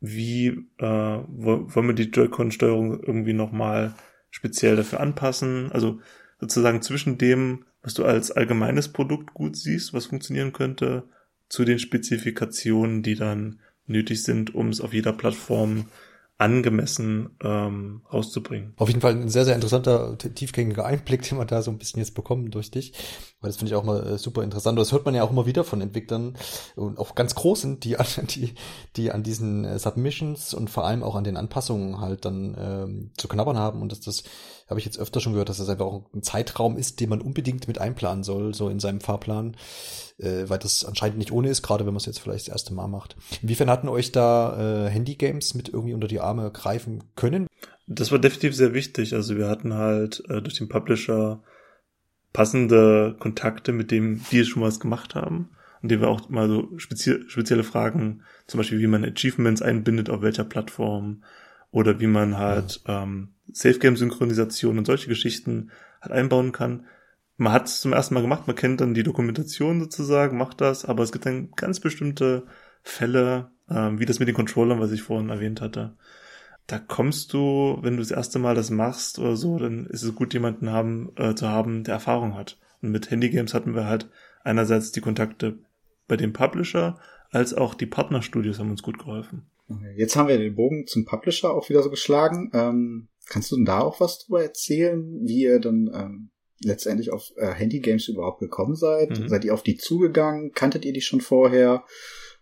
[0.00, 0.46] Wie
[0.78, 3.94] äh, wollen wir die Joy-Con-Steuerung irgendwie nochmal
[4.30, 5.70] speziell dafür anpassen?
[5.72, 6.00] Also
[6.40, 11.04] sozusagen zwischen dem, was du als allgemeines Produkt gut siehst, was funktionieren könnte,
[11.48, 15.86] zu den Spezifikationen, die dann nötig sind, um es auf jeder Plattform
[16.40, 18.72] angemessen ähm, rauszubringen.
[18.78, 21.98] Auf jeden Fall ein sehr, sehr interessanter, tiefgängiger Einblick, den wir da so ein bisschen
[21.98, 22.94] jetzt bekommen durch dich.
[23.40, 24.78] Weil das finde ich auch mal äh, super interessant.
[24.78, 26.36] Das hört man ja auch immer wieder von Entwicklern
[26.76, 28.54] und auch ganz großen, die an, die,
[28.96, 33.10] die an diesen äh, Submissions und vor allem auch an den Anpassungen halt dann ähm,
[33.18, 33.82] zu knabbern haben.
[33.82, 34.24] Und dass das
[34.70, 37.20] habe ich jetzt öfter schon gehört, dass das einfach auch ein Zeitraum ist, den man
[37.20, 39.56] unbedingt mit einplanen soll, so in seinem Fahrplan,
[40.18, 42.72] äh, weil das anscheinend nicht ohne ist, gerade wenn man es jetzt vielleicht das erste
[42.72, 43.16] Mal macht.
[43.42, 47.46] Inwiefern hatten euch da äh, Handy-Games mit irgendwie unter die Arme greifen können?
[47.86, 49.14] Das war definitiv sehr wichtig.
[49.14, 51.42] Also wir hatten halt äh, durch den Publisher
[52.32, 55.50] passende Kontakte, mit dem die schon was gemacht haben
[55.82, 60.10] und dem wir auch mal so spezie spezielle Fragen, zum Beispiel wie man Achievements einbindet,
[60.10, 61.24] auf welcher Plattform
[61.70, 63.02] oder wie man halt ja.
[63.02, 65.70] ähm, Safe-Game-Synchronisation und solche Geschichten
[66.00, 66.86] halt einbauen kann.
[67.36, 70.84] Man hat es zum ersten Mal gemacht, man kennt dann die Dokumentation sozusagen, macht das,
[70.84, 72.46] aber es gibt dann ganz bestimmte
[72.82, 75.96] Fälle, ähm, wie das mit den Controllern, was ich vorhin erwähnt hatte.
[76.66, 80.14] Da kommst du, wenn du das erste Mal das machst oder so, dann ist es
[80.14, 82.58] gut, jemanden haben, äh, zu haben, der Erfahrung hat.
[82.80, 84.08] Und mit Handygames hatten wir halt
[84.44, 85.58] einerseits die Kontakte
[86.06, 86.98] bei dem Publisher,
[87.30, 89.46] als auch die Partnerstudios haben uns gut geholfen.
[89.96, 92.50] Jetzt haben wir den Bogen zum Publisher auch wieder so geschlagen.
[92.52, 96.30] Ähm, kannst du denn da auch was drüber erzählen, wie ihr dann ähm,
[96.60, 99.10] letztendlich auf äh, Handygames überhaupt gekommen seid?
[99.10, 99.28] Mhm.
[99.28, 100.52] Seid ihr auf die zugegangen?
[100.52, 101.84] Kanntet ihr die schon vorher?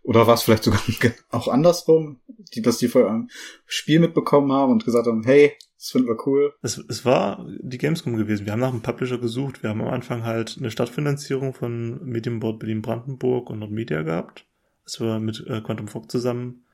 [0.02, 0.80] Oder war es vielleicht sogar
[1.30, 2.20] auch andersrum,
[2.54, 3.28] die, dass die vor eurem
[3.66, 6.54] Spiel mitbekommen haben und gesagt haben, hey, das finden wir cool.
[6.62, 8.46] Es, es war die Gamescom gewesen.
[8.46, 9.62] Wir haben nach einem Publisher gesucht.
[9.62, 14.44] Wir haben am Anfang halt eine Stadtfinanzierung von Medienboard Berlin-Brandenburg und Nordmedia gehabt.
[14.84, 16.64] Das war mit äh, Quantum Fog zusammen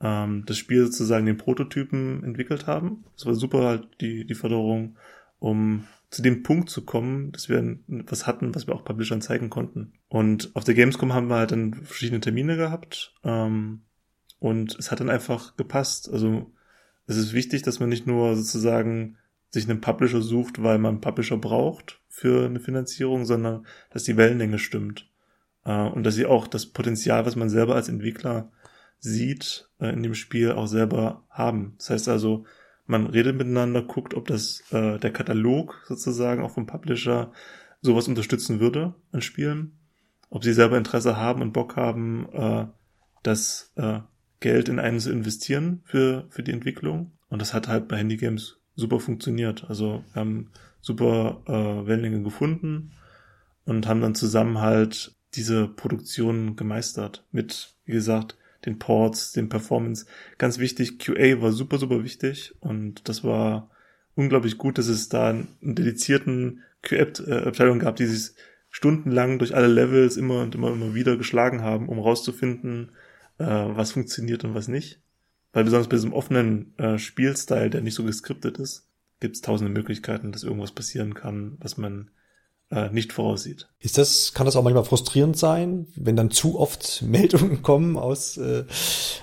[0.00, 3.04] ähm, das Spiel sozusagen den Prototypen entwickelt haben.
[3.14, 4.96] Das war super halt die, die Förderung,
[5.38, 9.50] um zu dem Punkt zu kommen, dass wir was hatten, was wir auch Publishern zeigen
[9.50, 9.94] konnten.
[10.08, 13.82] Und auf der Gamescom haben wir halt dann verschiedene Termine gehabt ähm,
[14.38, 16.08] und es hat dann einfach gepasst.
[16.10, 16.52] Also
[17.06, 19.16] es ist wichtig, dass man nicht nur sozusagen
[19.50, 24.16] sich einen Publisher sucht, weil man einen Publisher braucht für eine Finanzierung, sondern dass die
[24.16, 25.10] Wellenlänge stimmt.
[25.64, 28.52] Äh, und dass sie auch das Potenzial, was man selber als Entwickler
[28.98, 31.74] sieht äh, in dem Spiel, auch selber haben.
[31.78, 32.44] Das heißt also,
[32.86, 37.32] man redet miteinander, guckt, ob das äh, der Katalog sozusagen auch vom Publisher
[37.82, 39.78] sowas unterstützen würde an Spielen,
[40.30, 42.66] ob sie selber Interesse haben und Bock haben, äh,
[43.22, 44.00] das äh,
[44.40, 47.12] Geld in einen zu investieren für, für die Entwicklung.
[47.28, 49.64] Und das hat halt bei Handygames super funktioniert.
[49.68, 52.92] Also wir haben super äh, Wellenlänge gefunden
[53.64, 60.06] und haben dann zusammen halt diese Produktion gemeistert mit, wie gesagt, den Ports, den Performance.
[60.38, 63.70] Ganz wichtig, QA war super, super wichtig und das war
[64.14, 68.34] unglaublich gut, dass es da einen dedizierten QA-Abteilung gab, die sich
[68.70, 72.92] stundenlang durch alle Levels immer und immer, immer wieder geschlagen haben, um rauszufinden,
[73.38, 75.00] äh, was funktioniert und was nicht.
[75.52, 78.88] Weil besonders bei diesem offenen äh, Spielstyle, der nicht so geskriptet ist,
[79.20, 82.10] gibt es tausende Möglichkeiten, dass irgendwas passieren kann, was man
[82.70, 83.68] äh, nicht voraussieht.
[83.78, 88.36] Ist das, kann das auch manchmal frustrierend sein, wenn dann zu oft Meldungen kommen aus,
[88.38, 88.64] äh,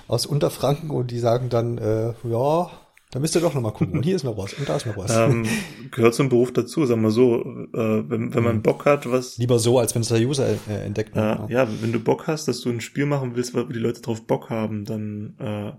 [0.08, 2.70] aus Unterfranken und die sagen dann, äh, ja,
[3.10, 3.98] da müsst ihr doch nochmal gucken.
[3.98, 5.14] Und hier ist noch was und da ist noch was.
[5.14, 5.46] Ähm,
[5.92, 7.42] gehört zum Beruf dazu, sagen wir so.
[7.42, 8.62] Äh, wenn, wenn man mhm.
[8.62, 9.38] Bock hat, was.
[9.38, 11.14] Lieber so, als wenn es der User äh, entdeckt.
[11.14, 11.46] Äh, ja.
[11.48, 14.26] ja, wenn du Bock hast, dass du ein Spiel machen willst, weil die Leute drauf
[14.26, 15.72] Bock haben, dann äh,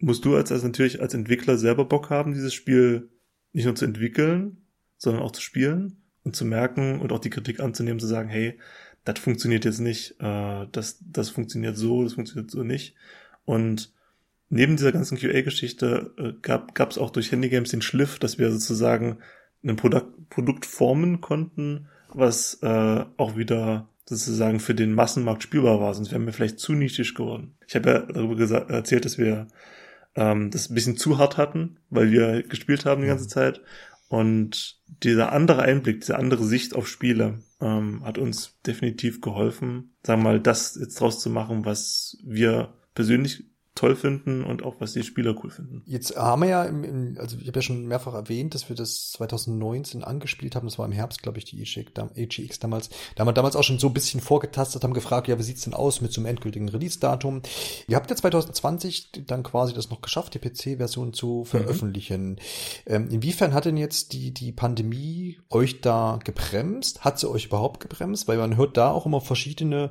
[0.00, 3.08] musst du als, als natürlich als Entwickler selber Bock haben, dieses Spiel
[3.54, 4.66] nicht nur zu entwickeln,
[4.98, 8.58] sondern auch zu spielen und zu merken und auch die Kritik anzunehmen, zu sagen, hey,
[9.04, 12.94] das funktioniert jetzt nicht, äh, das, das funktioniert so, das funktioniert so nicht.
[13.44, 13.92] Und
[14.48, 19.18] neben dieser ganzen QA-Geschichte äh, gab es auch durch Handygames den Schliff, dass wir sozusagen
[19.64, 25.94] ein Produkt, Produkt formen konnten, was äh, auch wieder sozusagen für den Massenmarkt spielbar war,
[25.94, 27.54] sonst wären wir vielleicht zu nischig geworden.
[27.66, 29.46] Ich habe ja darüber gesagt, erzählt, dass wir
[30.14, 33.60] ähm, das ein bisschen zu hart hatten, weil wir gespielt haben die ganze Zeit
[34.12, 40.20] und dieser andere Einblick, diese andere Sicht auf Spiele ähm, hat uns definitiv geholfen, sagen
[40.20, 43.46] wir mal, das jetzt draus zu machen, was wir persönlich
[43.82, 45.82] toll finden und auch was die Spieler cool finden.
[45.86, 48.76] Jetzt haben wir ja, im, im, also ich habe ja schon mehrfach erwähnt, dass wir
[48.76, 50.68] das 2019 angespielt haben.
[50.68, 52.90] Das war im Herbst, glaube ich, die EGX damals.
[53.16, 55.62] Da haben wir damals auch schon so ein bisschen vorgetastet, haben gefragt, ja, wie sieht's
[55.62, 57.42] denn aus mit so einem endgültigen Release-Datum?
[57.88, 61.44] Ihr habt ja 2020 dann quasi das noch geschafft, die PC-Version zu mhm.
[61.46, 62.28] veröffentlichen.
[62.28, 62.36] Mhm.
[62.86, 67.04] Ähm, inwiefern hat denn jetzt die, die Pandemie euch da gebremst?
[67.04, 68.28] Hat sie euch überhaupt gebremst?
[68.28, 69.90] Weil man hört da auch immer verschiedene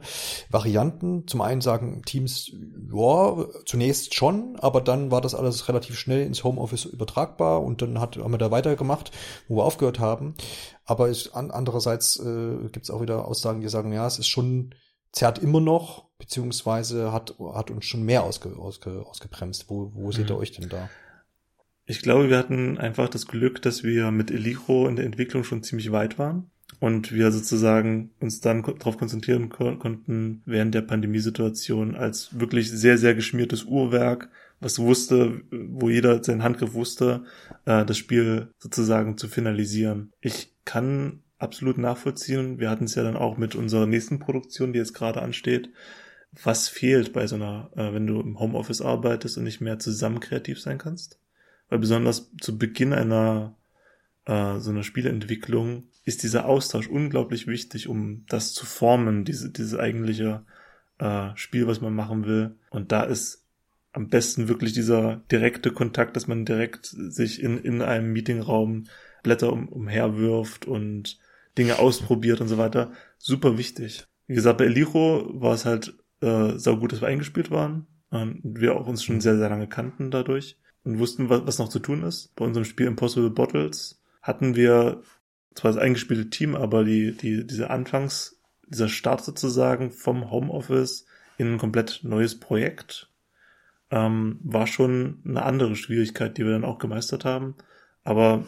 [0.50, 1.28] Varianten.
[1.28, 2.54] Zum einen sagen Teams,
[2.94, 3.46] ja,
[3.82, 8.16] zunächst schon, aber dann war das alles relativ schnell ins Homeoffice übertragbar und dann hat,
[8.18, 9.12] haben wir da weitergemacht,
[9.48, 10.36] wo wir aufgehört haben.
[10.86, 14.76] Aber ist, andererseits äh, gibt es auch wieder Aussagen, die sagen, ja, es ist schon,
[15.12, 19.66] zerrt immer noch, beziehungsweise hat, hat uns schon mehr ausge, ausge, ausgebremst.
[19.68, 20.12] Wo, wo mhm.
[20.12, 20.42] seht ihr mhm.
[20.42, 20.90] euch denn da?
[21.88, 25.64] Ich glaube, wir hatten einfach das Glück, dass wir mit Elicho in der Entwicklung schon
[25.64, 31.96] ziemlich weit waren und wir sozusagen uns dann darauf konzentrieren ko konnten während der Pandemiesituation
[31.96, 37.24] als wirklich sehr, sehr geschmiertes Uhrwerk, was wusste, wo jeder seinen Handgriff wusste,
[37.66, 40.14] äh, das Spiel sozusagen zu finalisieren.
[40.22, 44.80] Ich kann absolut nachvollziehen, wir hatten es ja dann auch mit unserer nächsten Produktion, die
[44.80, 45.70] jetzt gerade ansteht,
[46.44, 50.20] was fehlt bei so einer, äh, wenn du im Homeoffice arbeitest und nicht mehr zusammen
[50.20, 51.20] kreativ sein kannst?
[51.70, 53.56] Weil besonders zu Beginn einer
[54.26, 59.80] äh, so einer Spieleentwicklung ist dieser Austausch unglaublich wichtig, um das zu formen, diese, diese
[59.80, 60.46] eigentliche
[60.98, 62.56] äh, Spiel, was man machen will.
[62.70, 63.46] Und da ist
[63.94, 68.86] am besten wirklich dieser direkte Kontakt, dass man direkt sich in, in einem Meetingraum
[69.24, 71.20] Blätter um, umherwirft und
[71.58, 72.92] Dinge ausprobiert und so weiter.
[73.18, 74.08] Super wichtig.
[74.28, 77.88] Wie gesagt, bei Elicho war es halt äh, sau gut, dass wir eingespielt waren.
[78.10, 81.70] Und wir auch uns schon sehr, sehr lange kannten dadurch und wussten, was, was noch
[81.70, 82.36] zu tun ist.
[82.36, 85.02] Bei unserem Spiel Impossible Bottles hatten wir
[85.56, 91.06] zwar das eingespielte Team, aber die, die, diese Anfangs, dieser Start sozusagen vom Homeoffice
[91.38, 93.10] in ein komplett neues Projekt
[93.90, 97.56] ähm, war schon eine andere Schwierigkeit, die wir dann auch gemeistert haben.
[98.04, 98.46] Aber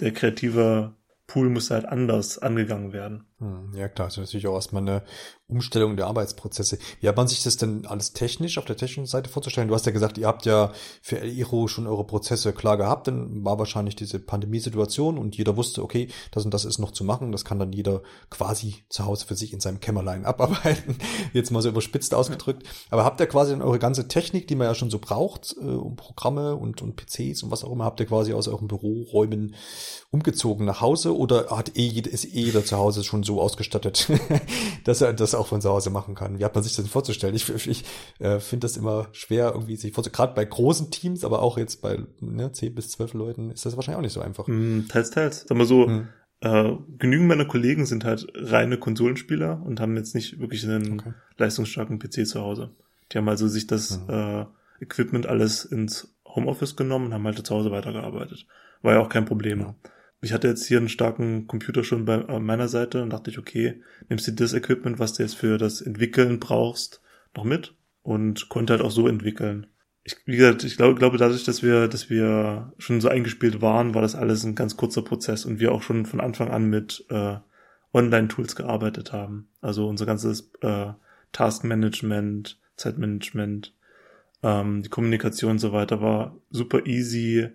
[0.00, 0.94] der kreative
[1.26, 3.24] Pool muss halt anders angegangen werden.
[3.40, 5.04] Hm, ja klar, das ist natürlich auch erstmal eine
[5.46, 6.78] Umstellung der Arbeitsprozesse.
[7.00, 9.68] Wie hat man sich das denn alles technisch auf der technischen Seite vorzustellen?
[9.68, 10.72] Du hast ja gesagt, ihr habt ja
[11.02, 15.84] für Iro schon eure Prozesse klar gehabt, dann war wahrscheinlich diese Pandemiesituation und jeder wusste,
[15.84, 19.24] okay, das und das ist noch zu machen, das kann dann jeder quasi zu Hause
[19.24, 20.98] für sich in seinem Kämmerlein abarbeiten,
[21.32, 22.64] jetzt mal so überspitzt ausgedrückt.
[22.90, 25.64] Aber habt ihr quasi dann eure ganze Technik, die man ja schon so braucht, äh,
[25.64, 29.54] um Programme und, und PCs und was auch immer, habt ihr quasi aus euren Büroräumen
[30.10, 34.10] umgezogen nach Hause oder hat eh, ist eh jeder zu Hause schon so ausgestattet,
[34.84, 36.38] dass er das auch von zu Hause machen kann.
[36.38, 37.34] Wie hat man sich das vorzustellen?
[37.34, 37.84] Ich, ich
[38.18, 40.16] äh, finde das immer schwer, irgendwie sich vorzustellen.
[40.16, 43.76] Gerade bei großen Teams, aber auch jetzt bei ne, 10 bis 12 Leuten ist das
[43.76, 44.46] wahrscheinlich auch nicht so einfach.
[44.48, 45.44] Mm, teils, teils.
[45.46, 46.08] Sag mal so, mm.
[46.40, 51.12] äh, genügend meiner Kollegen sind halt reine Konsolenspieler und haben jetzt nicht wirklich einen okay.
[51.36, 52.70] leistungsstarken PC zu Hause.
[53.12, 54.14] Die haben also sich das mhm.
[54.14, 54.44] äh,
[54.80, 58.46] Equipment alles ins Homeoffice genommen und haben halt zu Hause weitergearbeitet.
[58.82, 59.60] War ja auch kein Problem.
[59.60, 59.74] Ja
[60.20, 63.82] ich hatte jetzt hier einen starken Computer schon bei meiner Seite und dachte ich, okay,
[64.08, 67.00] nimmst du das Equipment, was du jetzt für das Entwickeln brauchst,
[67.36, 69.66] noch mit und konnte halt auch so entwickeln.
[70.02, 73.94] Ich, wie gesagt, ich glaube, glaube dadurch, dass wir, dass wir schon so eingespielt waren,
[73.94, 77.04] war das alles ein ganz kurzer Prozess und wir auch schon von Anfang an mit
[77.10, 77.36] äh,
[77.92, 79.48] Online-Tools gearbeitet haben.
[79.60, 80.92] Also unser ganzes äh,
[81.32, 83.74] Taskmanagement, Zeitmanagement,
[84.42, 87.50] ähm, die Kommunikation und so weiter war super easy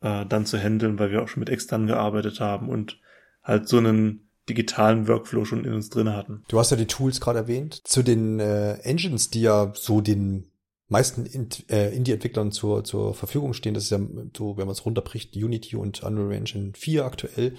[0.00, 2.98] äh, dann zu handeln, weil wir auch schon mit extern gearbeitet haben und
[3.42, 6.44] halt so einen digitalen Workflow schon in uns drin hatten.
[6.48, 7.80] Du hast ja die Tools gerade erwähnt.
[7.84, 10.50] Zu den äh, Engines, die ja so den
[10.88, 11.26] meisten
[11.68, 14.00] äh, Indie-Entwicklern zur, zur Verfügung stehen, das ist ja
[14.36, 17.56] so, wenn man es runterbricht, Unity und Unreal Engine 4 aktuell.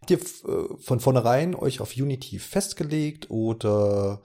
[0.00, 4.20] Habt ihr äh, von vornherein euch auf Unity festgelegt oder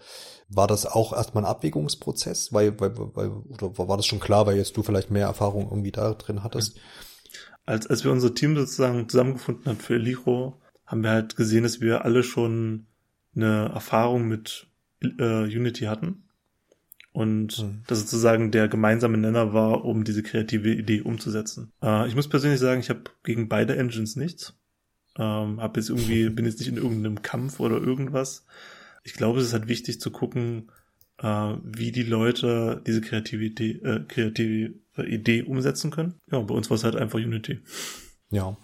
[0.50, 2.52] war das auch erstmal ein Abwägungsprozess?
[2.52, 5.92] Weil, weil, weil, oder war das schon klar, weil jetzt du vielleicht mehr Erfahrung irgendwie
[5.92, 6.76] da drin hattest?
[6.76, 6.82] Ja
[7.66, 11.82] als, als wir unser Team sozusagen zusammengefunden haben für Eliro, haben wir halt gesehen, dass
[11.82, 12.86] wir alle schon
[13.36, 14.68] eine Erfahrung mit
[15.02, 16.24] äh, Unity hatten.
[17.12, 17.82] Und mhm.
[17.88, 21.72] das sozusagen der gemeinsame Nenner war, um diese kreative Idee umzusetzen.
[21.82, 24.54] Äh, ich muss persönlich sagen, ich habe gegen beide Engines nichts.
[25.18, 28.46] Ähm, hab jetzt irgendwie, bin jetzt nicht in irgendeinem Kampf oder irgendwas.
[29.04, 30.72] Ich glaube, es ist halt wichtig zu gucken,
[31.22, 36.16] äh, wie die Leute diese Kreativität, äh, kreative Idee umsetzen können.
[36.32, 37.60] Ja, bei uns war es halt einfach Unity.
[38.30, 38.58] Ja.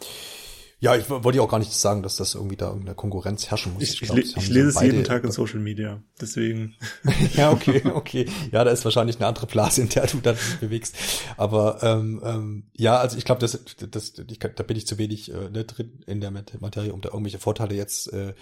[0.82, 3.76] Ja, ich wollte ja auch gar nicht sagen, dass das irgendwie da irgendeine Konkurrenz herrschen
[3.76, 3.84] muss.
[3.84, 6.76] Ich, ich, glaub, ich, ich lese es jeden Tag in Social Media, deswegen.
[7.36, 8.26] ja, okay, okay.
[8.52, 10.98] Ja, da ist wahrscheinlich eine andere Blase, in der du dann bewegst.
[11.38, 15.32] Aber ähm, ähm, ja, also ich glaube, das, das, ich, da bin ich zu wenig
[15.32, 18.34] äh, ne, drin in der Materie, um da irgendwelche Vorteile jetzt äh,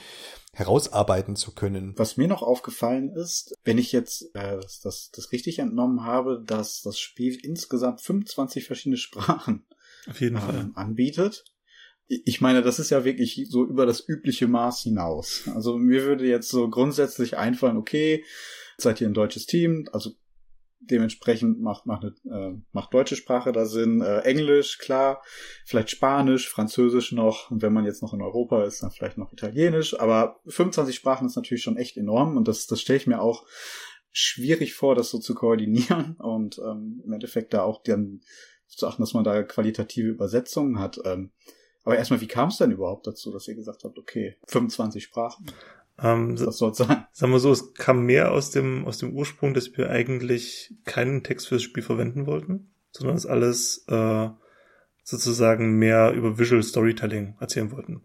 [0.54, 1.94] herausarbeiten zu können.
[1.98, 6.84] Was mir noch aufgefallen ist, wenn ich jetzt äh, das, das richtig entnommen habe, dass
[6.84, 9.66] das Spiel insgesamt 25 verschiedene Sprachen
[10.10, 10.72] Auf jeden ähm, Fall.
[10.76, 11.44] anbietet
[12.10, 15.48] ich meine, das ist ja wirklich so über das übliche Maß hinaus.
[15.54, 18.26] Also mir würde jetzt so grundsätzlich einfallen, okay,
[18.78, 20.12] seid ihr ein deutsches Team, also
[20.80, 25.22] dementsprechend macht macht, eine, äh, macht deutsche Sprache da Sinn, äh, Englisch klar,
[25.66, 27.52] vielleicht Spanisch, Französisch noch.
[27.52, 31.28] Und wenn man jetzt noch in Europa ist, dann vielleicht noch Italienisch, aber 25 Sprachen
[31.28, 32.38] ist natürlich schon echt enorm.
[32.38, 33.46] Und das das stelle ich mir auch
[34.12, 36.16] schwierig vor, das so zu koordinieren.
[36.20, 38.22] Und ähm, im Endeffekt da auch dann
[38.68, 41.00] zu achten, dass man da qualitative Übersetzungen hat.
[41.06, 41.32] Ähm,
[41.90, 45.48] aber erstmal, wie kam es denn überhaupt dazu, dass ihr gesagt habt, okay, 25 Sprachen?
[46.00, 47.08] Ähm, Was soll sein?
[47.12, 51.24] Sagen wir so, es kam mehr aus dem, aus dem Ursprung, dass wir eigentlich keinen
[51.24, 54.30] Text fürs Spiel verwenden wollten, sondern es alles äh,
[55.04, 58.04] sozusagen mehr über Visual Storytelling erzählen wollten.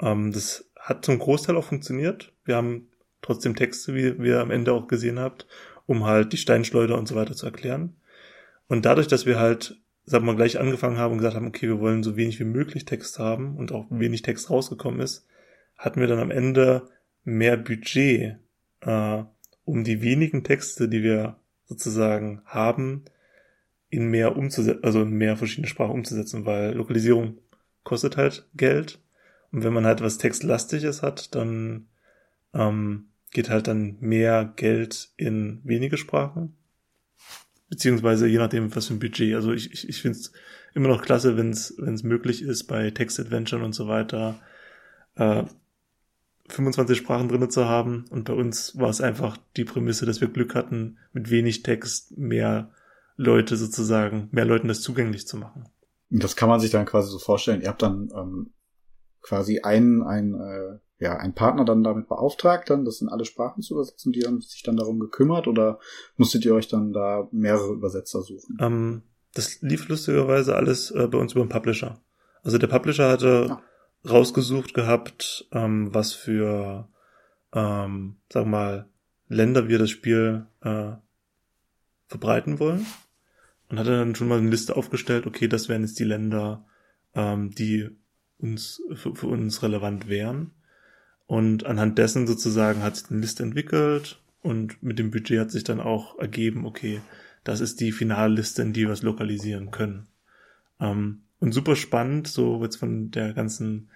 [0.00, 2.32] Ähm, das hat zum Großteil auch funktioniert.
[2.44, 5.48] Wir haben trotzdem Texte, wie, wie ihr am Ende auch gesehen habt,
[5.86, 7.96] um halt die Steinschleuder und so weiter zu erklären.
[8.68, 11.80] Und dadurch, dass wir halt sagen wir gleich angefangen haben und gesagt haben, okay, wir
[11.80, 15.26] wollen so wenig wie möglich Text haben und auch wenig Text rausgekommen ist,
[15.76, 16.88] hatten wir dann am Ende
[17.24, 18.36] mehr Budget,
[18.80, 19.22] äh,
[19.64, 23.04] um die wenigen Texte, die wir sozusagen haben,
[23.90, 27.38] in mehr umzusetzen, also in mehr verschiedene Sprachen umzusetzen, weil Lokalisierung
[27.82, 29.00] kostet halt Geld.
[29.50, 31.88] Und wenn man halt was Textlastiges hat, dann
[32.54, 36.56] ähm, geht halt dann mehr Geld in wenige Sprachen
[37.68, 39.34] beziehungsweise je nachdem, was für ein Budget.
[39.34, 40.32] Also ich, ich, ich finde es
[40.74, 44.40] immer noch klasse, wenn es möglich ist, bei Text-Adventuren und so weiter
[45.16, 45.44] äh,
[46.48, 48.04] 25 Sprachen drinne zu haben.
[48.10, 52.16] Und bei uns war es einfach die Prämisse, dass wir Glück hatten, mit wenig Text
[52.16, 52.70] mehr
[53.16, 55.68] Leute sozusagen, mehr Leuten das zugänglich zu machen.
[56.10, 57.62] Das kann man sich dann quasi so vorstellen.
[57.62, 58.52] Ihr habt dann ähm,
[59.22, 63.62] quasi einen, ein äh, ja, ein Partner dann damit beauftragt, dann das in alle Sprachen
[63.62, 65.78] zu übersetzen, die haben sich dann darum gekümmert oder
[66.16, 68.56] musstet ihr euch dann da mehrere Übersetzer suchen?
[68.60, 69.02] Ähm,
[69.34, 72.00] das lief lustigerweise alles äh, bei uns über den Publisher.
[72.42, 73.62] Also der Publisher hatte ja.
[74.08, 76.88] rausgesucht gehabt, ähm, was für,
[77.52, 78.88] ähm, sag mal,
[79.28, 80.92] Länder wir das Spiel äh,
[82.06, 82.86] verbreiten wollen
[83.68, 86.64] und hatte dann schon mal eine Liste aufgestellt, okay, das wären jetzt die Länder,
[87.14, 87.90] ähm, die
[88.38, 90.52] uns für, für uns relevant wären.
[91.26, 95.64] Und anhand dessen sozusagen hat sich eine Liste entwickelt und mit dem Budget hat sich
[95.64, 97.00] dann auch ergeben, okay,
[97.42, 100.08] das ist die Finalliste, in die wir es lokalisieren können.
[100.80, 103.90] Ähm, und super spannend, so jetzt von der ganzen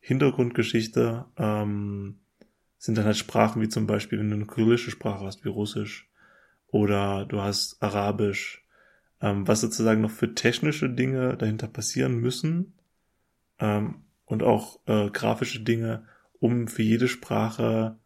[0.00, 2.20] Hintergrundgeschichte, ähm,
[2.78, 6.10] sind dann halt Sprachen wie zum Beispiel, wenn du eine kyrillische Sprache hast, wie Russisch,
[6.68, 8.66] oder du hast Arabisch,
[9.20, 12.74] ähm, was sozusagen noch für technische Dinge dahinter passieren müssen,
[13.58, 16.04] ähm, und auch äh, grafische Dinge,
[16.42, 17.96] um für jede Sprache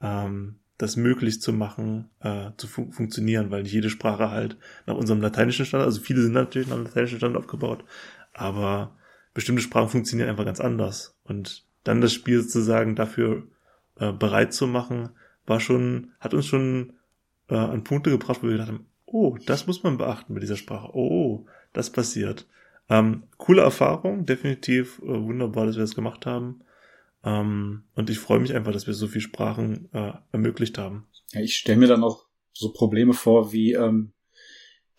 [0.00, 4.96] ähm, das möglich zu machen, äh, zu fun funktionieren, weil nicht jede Sprache halt nach
[4.96, 7.84] unserem lateinischen Standard, also viele sind natürlich nach dem lateinischen Standard aufgebaut,
[8.32, 8.96] aber
[9.34, 11.18] bestimmte Sprachen funktionieren einfach ganz anders.
[11.24, 13.46] Und dann das Spiel sozusagen dafür
[13.96, 15.10] äh, bereit zu machen,
[15.44, 16.94] war schon, hat uns schon
[17.50, 20.56] äh, an Punkte gebracht, wo wir gedacht haben, oh, das muss man beachten bei dieser
[20.56, 20.88] Sprache.
[20.94, 22.48] Oh, das passiert.
[22.88, 26.62] Ähm, coole Erfahrung, definitiv äh, wunderbar, dass wir das gemacht haben.
[27.24, 31.06] Ähm, und ich freue mich einfach, dass wir so viel Sprachen äh, ermöglicht haben.
[31.32, 34.12] Ja, ich stelle mir dann auch so Probleme vor, wie ähm,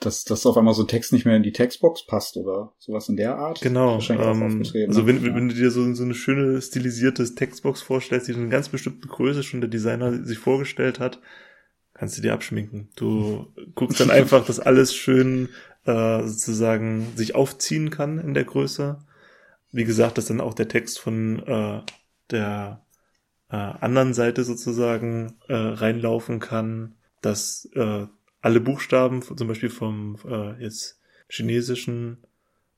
[0.05, 3.09] dass, dass auf einmal so ein Text nicht mehr in die Textbox passt oder sowas
[3.09, 3.61] in der Art.
[3.61, 3.99] Genau.
[4.09, 8.39] Ähm, also wenn, wenn du dir so, so eine schöne stilisiertes Textbox vorstellst, die in
[8.39, 11.19] einer ganz bestimmten Größe schon der Designer sich vorgestellt hat,
[11.93, 12.89] kannst du dir abschminken.
[12.95, 15.49] Du guckst dann einfach, dass alles schön
[15.85, 18.99] äh, sozusagen sich aufziehen kann in der Größe.
[19.71, 21.81] Wie gesagt, dass dann auch der Text von äh,
[22.31, 22.85] der
[23.49, 28.07] äh, anderen Seite sozusagen äh, reinlaufen kann, dass äh,
[28.41, 30.99] alle Buchstaben, zum Beispiel vom äh, jetzt
[31.29, 32.17] chinesischen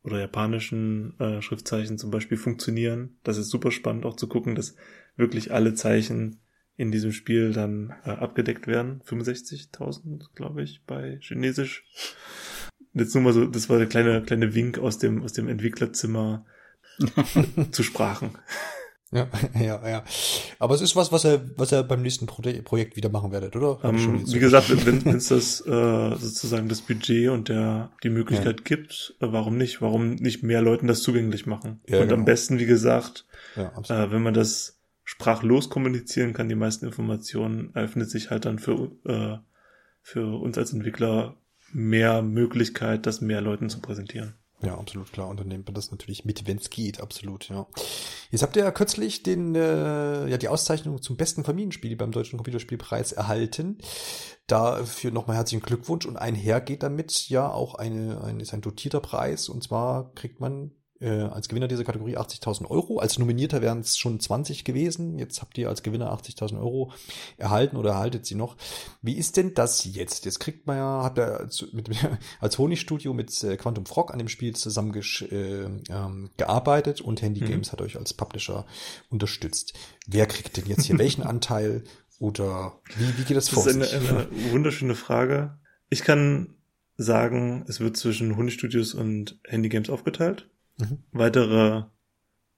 [0.03, 3.17] oder japanischen äh, Schriftzeichen zum Beispiel funktionieren.
[3.23, 4.75] Das ist super spannend auch zu gucken, dass
[5.15, 6.39] wirklich alle Zeichen
[6.77, 9.01] in diesem Spiel dann äh, abgedeckt werden.
[9.07, 11.85] 65.000, glaube ich, bei Chinesisch.
[12.93, 16.45] Jetzt nur mal so, das war der kleine, kleine Wink aus dem, aus dem Entwicklerzimmer
[17.71, 18.37] zu Sprachen.
[19.11, 19.27] Ja,
[19.59, 20.03] ja, ja.
[20.59, 23.55] Aber es ist was, was er, was er beim nächsten Pro Projekt wieder machen werdet,
[23.55, 23.79] oder?
[23.83, 28.63] Ähm, wie gesagt, wenn es das äh, sozusagen das Budget und der die Möglichkeit ja.
[28.63, 29.81] gibt, äh, warum nicht?
[29.81, 31.81] Warum nicht mehr Leuten das zugänglich machen?
[31.87, 32.19] Ja, und genau.
[32.19, 33.25] am besten, wie gesagt,
[33.55, 38.59] ja, äh, wenn man das sprachlos kommunizieren kann, die meisten Informationen, eröffnet sich halt dann
[38.59, 39.37] für äh,
[40.01, 41.35] für uns als Entwickler
[41.73, 44.35] mehr Möglichkeit, das mehr Leuten zu präsentieren.
[44.61, 45.27] Ja, absolut klar.
[45.27, 47.67] Und dann nimmt man das natürlich mit, wenn es geht, absolut, ja.
[48.31, 52.37] Jetzt habt ihr ja kürzlich den, äh, ja, die Auszeichnung zum besten Familienspiel beim Deutschen
[52.37, 53.77] Computerspielpreis erhalten.
[54.47, 59.01] Dafür nochmal herzlichen Glückwunsch und einher geht damit ja auch eine, ein, ist ein dotierter
[59.01, 62.99] Preis und zwar kriegt man äh, als Gewinner dieser Kategorie 80.000 Euro.
[62.99, 65.19] Als Nominierter wären es schon 20 gewesen.
[65.19, 66.91] Jetzt habt ihr als Gewinner 80.000 Euro
[67.37, 68.55] erhalten oder erhaltet sie noch.
[69.01, 70.25] Wie ist denn das jetzt?
[70.25, 71.89] Jetzt kriegt man ja, hat er mit,
[72.39, 77.41] als Honigstudio mit äh, Quantum Frog an dem Spiel zusammen äh, ähm, gearbeitet und Handy
[77.41, 77.47] mhm.
[77.47, 78.65] Games hat euch als Publisher
[79.09, 79.73] unterstützt.
[80.07, 81.83] Wer kriegt denn jetzt hier welchen Anteil
[82.19, 83.65] oder wie, wie geht das vor?
[83.65, 85.59] Das ist eine, eine wunderschöne Frage.
[85.89, 86.55] Ich kann
[86.97, 90.49] sagen, es wird zwischen Honigstudios und Handy Games aufgeteilt.
[90.77, 90.99] Mhm.
[91.11, 91.83] Weitere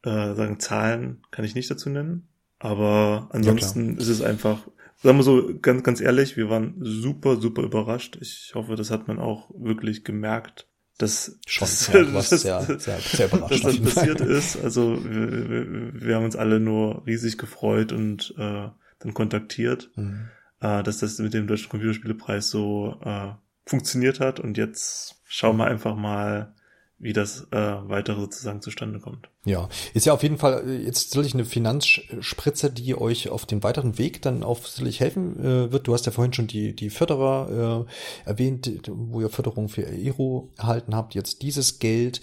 [0.04, 2.28] äh, sagen Zahlen kann ich nicht dazu nennen,
[2.60, 7.38] aber ansonsten ja, ist es einfach, sagen wir so ganz ganz ehrlich, wir waren super
[7.38, 8.18] super überrascht.
[8.22, 13.00] Ich hoffe, das hat man auch wirklich gemerkt, dass Schon, das, ja, das, sehr, sehr,
[13.00, 14.58] sehr dass das passiert ist.
[14.64, 20.30] Also wir, wir, wir, haben uns alle nur riesig gefreut und äh, dann kontaktiert, mhm.
[20.60, 23.30] äh, dass das mit dem Deutschen Computerspielepreis so äh,
[23.66, 26.56] funktioniert hat und jetzt schauen wir einfach mal,
[27.00, 29.30] wie das äh, weitere sozusagen zustande kommt.
[29.48, 33.64] Ja, ist ja auf jeden Fall äh, jetzt sicherlich eine Finanzspritze, die euch auf dem
[33.64, 35.88] weiteren Weg dann auch sicherlich helfen äh, wird.
[35.88, 37.86] Du hast ja vorhin schon die, die Förderer
[38.26, 42.20] äh, erwähnt, wo ihr Förderung für Aero erhalten habt, jetzt dieses Geld.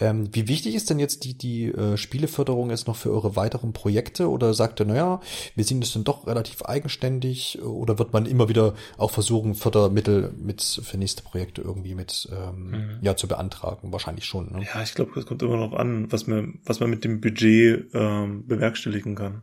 [0.00, 3.72] Ähm, wie wichtig ist denn jetzt die, die äh, Spieleförderung jetzt noch für eure weiteren
[3.72, 4.28] Projekte?
[4.28, 5.20] Oder sagt ihr, naja,
[5.54, 10.32] wir sehen das dann doch relativ eigenständig oder wird man immer wieder auch versuchen, Fördermittel
[10.36, 12.98] mit für nächste Projekte irgendwie mit ähm, mhm.
[13.00, 13.92] ja zu beantragen?
[13.92, 14.52] Wahrscheinlich schon.
[14.52, 14.64] Ne?
[14.64, 17.88] Ja, ich glaube, das kommt immer noch an, was mir was man mit dem Budget
[17.94, 19.42] ähm, bewerkstelligen kann.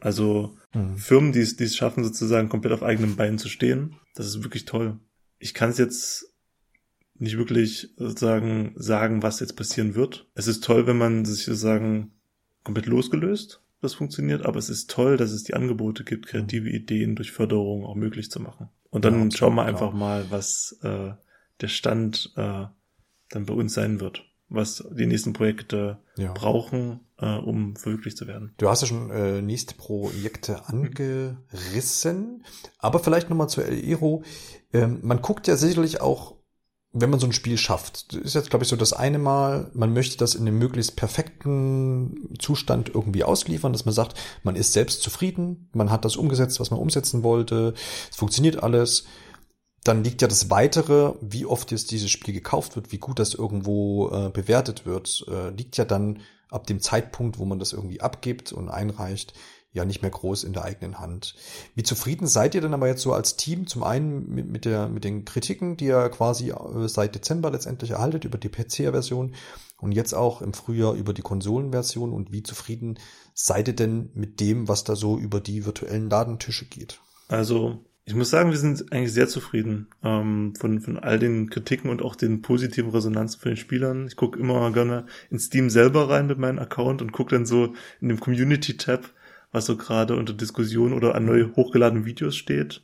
[0.00, 0.96] Also mhm.
[0.96, 4.42] Firmen, die es, die es schaffen, sozusagen komplett auf eigenen Beinen zu stehen, das ist
[4.42, 4.98] wirklich toll.
[5.38, 6.34] Ich kann es jetzt
[7.14, 10.26] nicht wirklich sozusagen sagen, was jetzt passieren wird.
[10.34, 12.12] Es ist toll, wenn man sich sozusagen
[12.64, 16.74] komplett losgelöst das funktioniert, aber es ist toll, dass es die Angebote gibt, kreative mhm.
[16.74, 18.68] Ideen durch Förderung auch möglich zu machen.
[18.90, 21.12] Und dann ja, schauen wir einfach mal, was äh,
[21.60, 22.66] der Stand äh,
[23.30, 26.32] dann bei uns sein wird was die nächsten Projekte ja.
[26.32, 28.52] brauchen, äh, um verwirklicht zu werden.
[28.58, 32.44] Du hast ja schon äh, nächste Projekte angerissen,
[32.78, 34.24] aber vielleicht nochmal zu El Ero.
[34.72, 36.34] Ähm, man guckt ja sicherlich auch,
[36.92, 39.70] wenn man so ein Spiel schafft, das ist jetzt glaube ich so das eine Mal,
[39.74, 44.72] man möchte das in einem möglichst perfekten Zustand irgendwie ausliefern, dass man sagt, man ist
[44.72, 47.74] selbst zufrieden, man hat das umgesetzt, was man umsetzen wollte,
[48.10, 49.04] es funktioniert alles
[49.84, 53.34] dann liegt ja das Weitere, wie oft jetzt dieses Spiel gekauft wird, wie gut das
[53.34, 56.20] irgendwo äh, bewertet wird, äh, liegt ja dann
[56.50, 59.34] ab dem Zeitpunkt, wo man das irgendwie abgibt und einreicht,
[59.72, 61.36] ja nicht mehr groß in der eigenen Hand.
[61.74, 63.66] Wie zufrieden seid ihr denn aber jetzt so als Team?
[63.68, 67.92] Zum einen mit, mit, der, mit den Kritiken, die ihr quasi äh, seit Dezember letztendlich
[67.92, 69.34] erhaltet über die PC-Version
[69.78, 72.98] und jetzt auch im Frühjahr über die Konsolenversion und wie zufrieden
[73.32, 77.00] seid ihr denn mit dem, was da so über die virtuellen Ladentische geht?
[77.28, 81.90] Also ich muss sagen, wir sind eigentlich sehr zufrieden ähm, von, von all den Kritiken
[81.90, 84.06] und auch den positiven Resonanzen von den Spielern.
[84.06, 87.74] Ich gucke immer gerne in Steam selber rein mit meinem Account und gucke dann so
[88.00, 89.10] in dem Community-Tab,
[89.52, 92.82] was so gerade unter Diskussion oder an neu hochgeladenen Videos steht.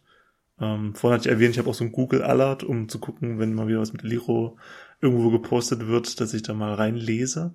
[0.60, 3.38] Ähm, vorhin hatte ich erwähnt, ich habe auch so ein Google Alert, um zu gucken,
[3.38, 4.58] wenn mal wieder was mit Liro
[5.00, 7.54] irgendwo gepostet wird, dass ich da mal reinlese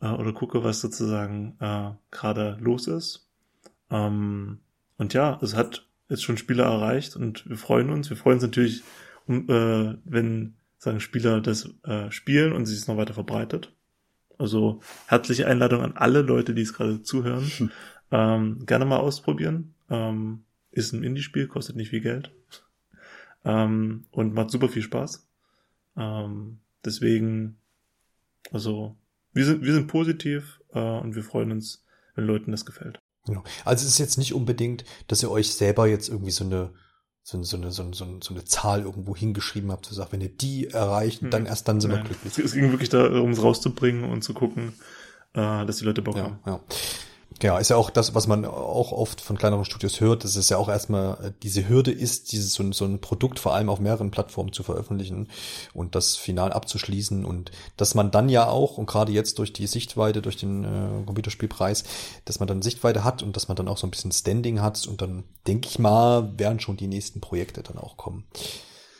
[0.00, 3.28] äh, oder gucke, was sozusagen äh, gerade los ist.
[3.90, 4.60] Ähm,
[4.96, 8.10] und ja, es hat jetzt schon Spieler erreicht und wir freuen uns.
[8.10, 8.82] Wir freuen uns natürlich,
[9.26, 13.74] um, äh, wenn sagen Spieler das äh, spielen und sich es noch weiter verbreitet.
[14.38, 17.50] Also herzliche Einladung an alle Leute, die es gerade zuhören.
[17.56, 17.70] Hm.
[18.10, 19.74] Ähm, gerne mal ausprobieren.
[19.90, 22.32] Ähm, ist ein Indie-Spiel, kostet nicht viel Geld.
[23.44, 25.28] Ähm, und macht super viel Spaß.
[25.96, 27.58] Ähm, deswegen,
[28.52, 28.96] also,
[29.32, 31.84] wir sind, wir sind positiv äh, und wir freuen uns,
[32.14, 33.00] wenn Leuten das gefällt.
[33.28, 33.44] Genau.
[33.64, 36.72] Also es ist jetzt nicht unbedingt, dass ihr euch selber jetzt irgendwie so eine
[37.22, 40.34] so, so, eine, so, eine, so eine Zahl irgendwo hingeschrieben habt, zu sagen, wenn ihr
[40.34, 41.46] die erreicht, dann hm.
[41.46, 42.04] erst dann sind Nein.
[42.04, 42.38] wir glücklich.
[42.38, 44.72] Es ging wirklich darum, es rauszubringen und zu gucken,
[45.34, 46.38] äh, dass die Leute Bock ja, haben.
[46.46, 46.60] Ja.
[47.40, 50.48] Ja, ist ja auch das, was man auch oft von kleineren Studios hört, dass es
[50.48, 53.68] ja auch erstmal äh, diese Hürde ist, dieses so ein, so ein Produkt vor allem
[53.68, 55.28] auf mehreren Plattformen zu veröffentlichen
[55.72, 59.68] und das final abzuschließen und dass man dann ja auch, und gerade jetzt durch die
[59.68, 61.84] Sichtweite, durch den äh, Computerspielpreis,
[62.24, 64.84] dass man dann Sichtweite hat und dass man dann auch so ein bisschen Standing hat
[64.88, 68.24] und dann denke ich mal, werden schon die nächsten Projekte dann auch kommen.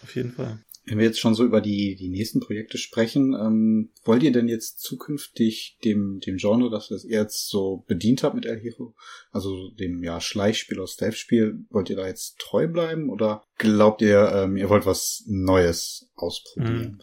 [0.04, 0.58] Auf jeden Fall.
[0.88, 4.48] Wenn wir jetzt schon so über die, die nächsten Projekte sprechen, ähm, wollt ihr denn
[4.48, 8.94] jetzt zukünftig dem, dem Genre, das ihr jetzt so bedient habt mit El Hero,
[9.30, 14.30] also dem ja Schleichspiel oder Stealth-Spiel, wollt ihr da jetzt treu bleiben oder glaubt ihr,
[14.34, 16.98] ähm, ihr wollt was Neues ausprobieren?
[16.98, 17.02] Mhm.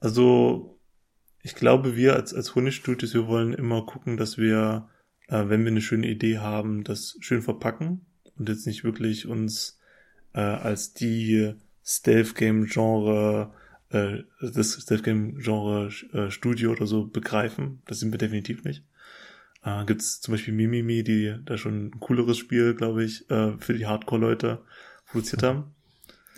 [0.00, 0.78] Also
[1.42, 4.88] ich glaube, wir als, als Honigstudios, wir wollen immer gucken, dass wir,
[5.28, 8.06] äh, wenn wir eine schöne Idee haben, das schön verpacken
[8.36, 9.78] und jetzt nicht wirklich uns
[10.34, 11.54] äh, als die
[11.88, 13.50] Stealth-Game-Genre,
[13.88, 17.80] äh, das Stealth-Game-Genre äh, Studio oder so begreifen.
[17.86, 18.84] Das sind wir definitiv nicht.
[19.62, 23.56] Äh, Gibt es zum Beispiel Mimimi, die da schon ein cooleres Spiel, glaube ich, äh,
[23.58, 24.62] für die Hardcore-Leute
[25.06, 25.74] produziert haben.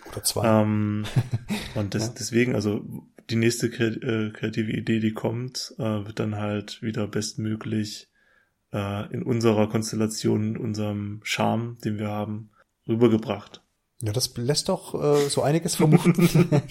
[0.09, 0.61] Oder zwei.
[0.61, 1.03] Ähm,
[1.75, 2.13] und das, ja.
[2.17, 2.87] deswegen, also
[3.29, 8.09] die nächste äh, kreative Idee, die kommt, äh, wird dann halt wieder bestmöglich
[8.71, 12.51] äh, in unserer Konstellation, in unserem Charme, den wir haben,
[12.87, 13.61] rübergebracht.
[14.01, 16.27] Ja, das lässt doch äh, so einiges vermuten.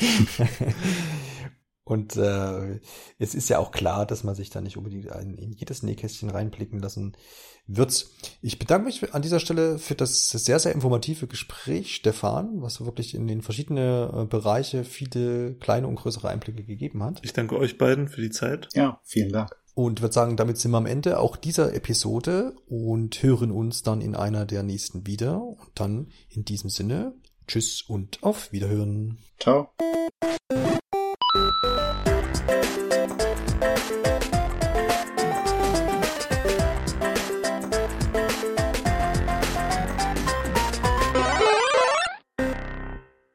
[1.91, 2.79] Und äh,
[3.19, 6.31] es ist ja auch klar, dass man sich da nicht unbedingt in, in jedes Nähkästchen
[6.31, 7.17] reinblicken lassen
[7.67, 8.07] wird.
[8.43, 13.17] Ich bedanke mich an dieser Stelle für das sehr, sehr informative Gespräch, Stefan, was wirklich
[13.17, 17.21] in den verschiedenen äh, Bereiche viele kleine und größere Einblicke gegeben hat.
[17.25, 18.69] Ich danke euch beiden für die Zeit.
[18.73, 19.51] Ja, vielen Dank.
[19.85, 24.03] Und würde sagen, damit sind wir am Ende auch dieser Episode und hören uns dann
[24.03, 25.43] in einer der nächsten wieder.
[25.43, 27.15] Und dann in diesem Sinne,
[27.47, 29.17] tschüss und auf Wiederhören.
[29.39, 29.71] Ciao.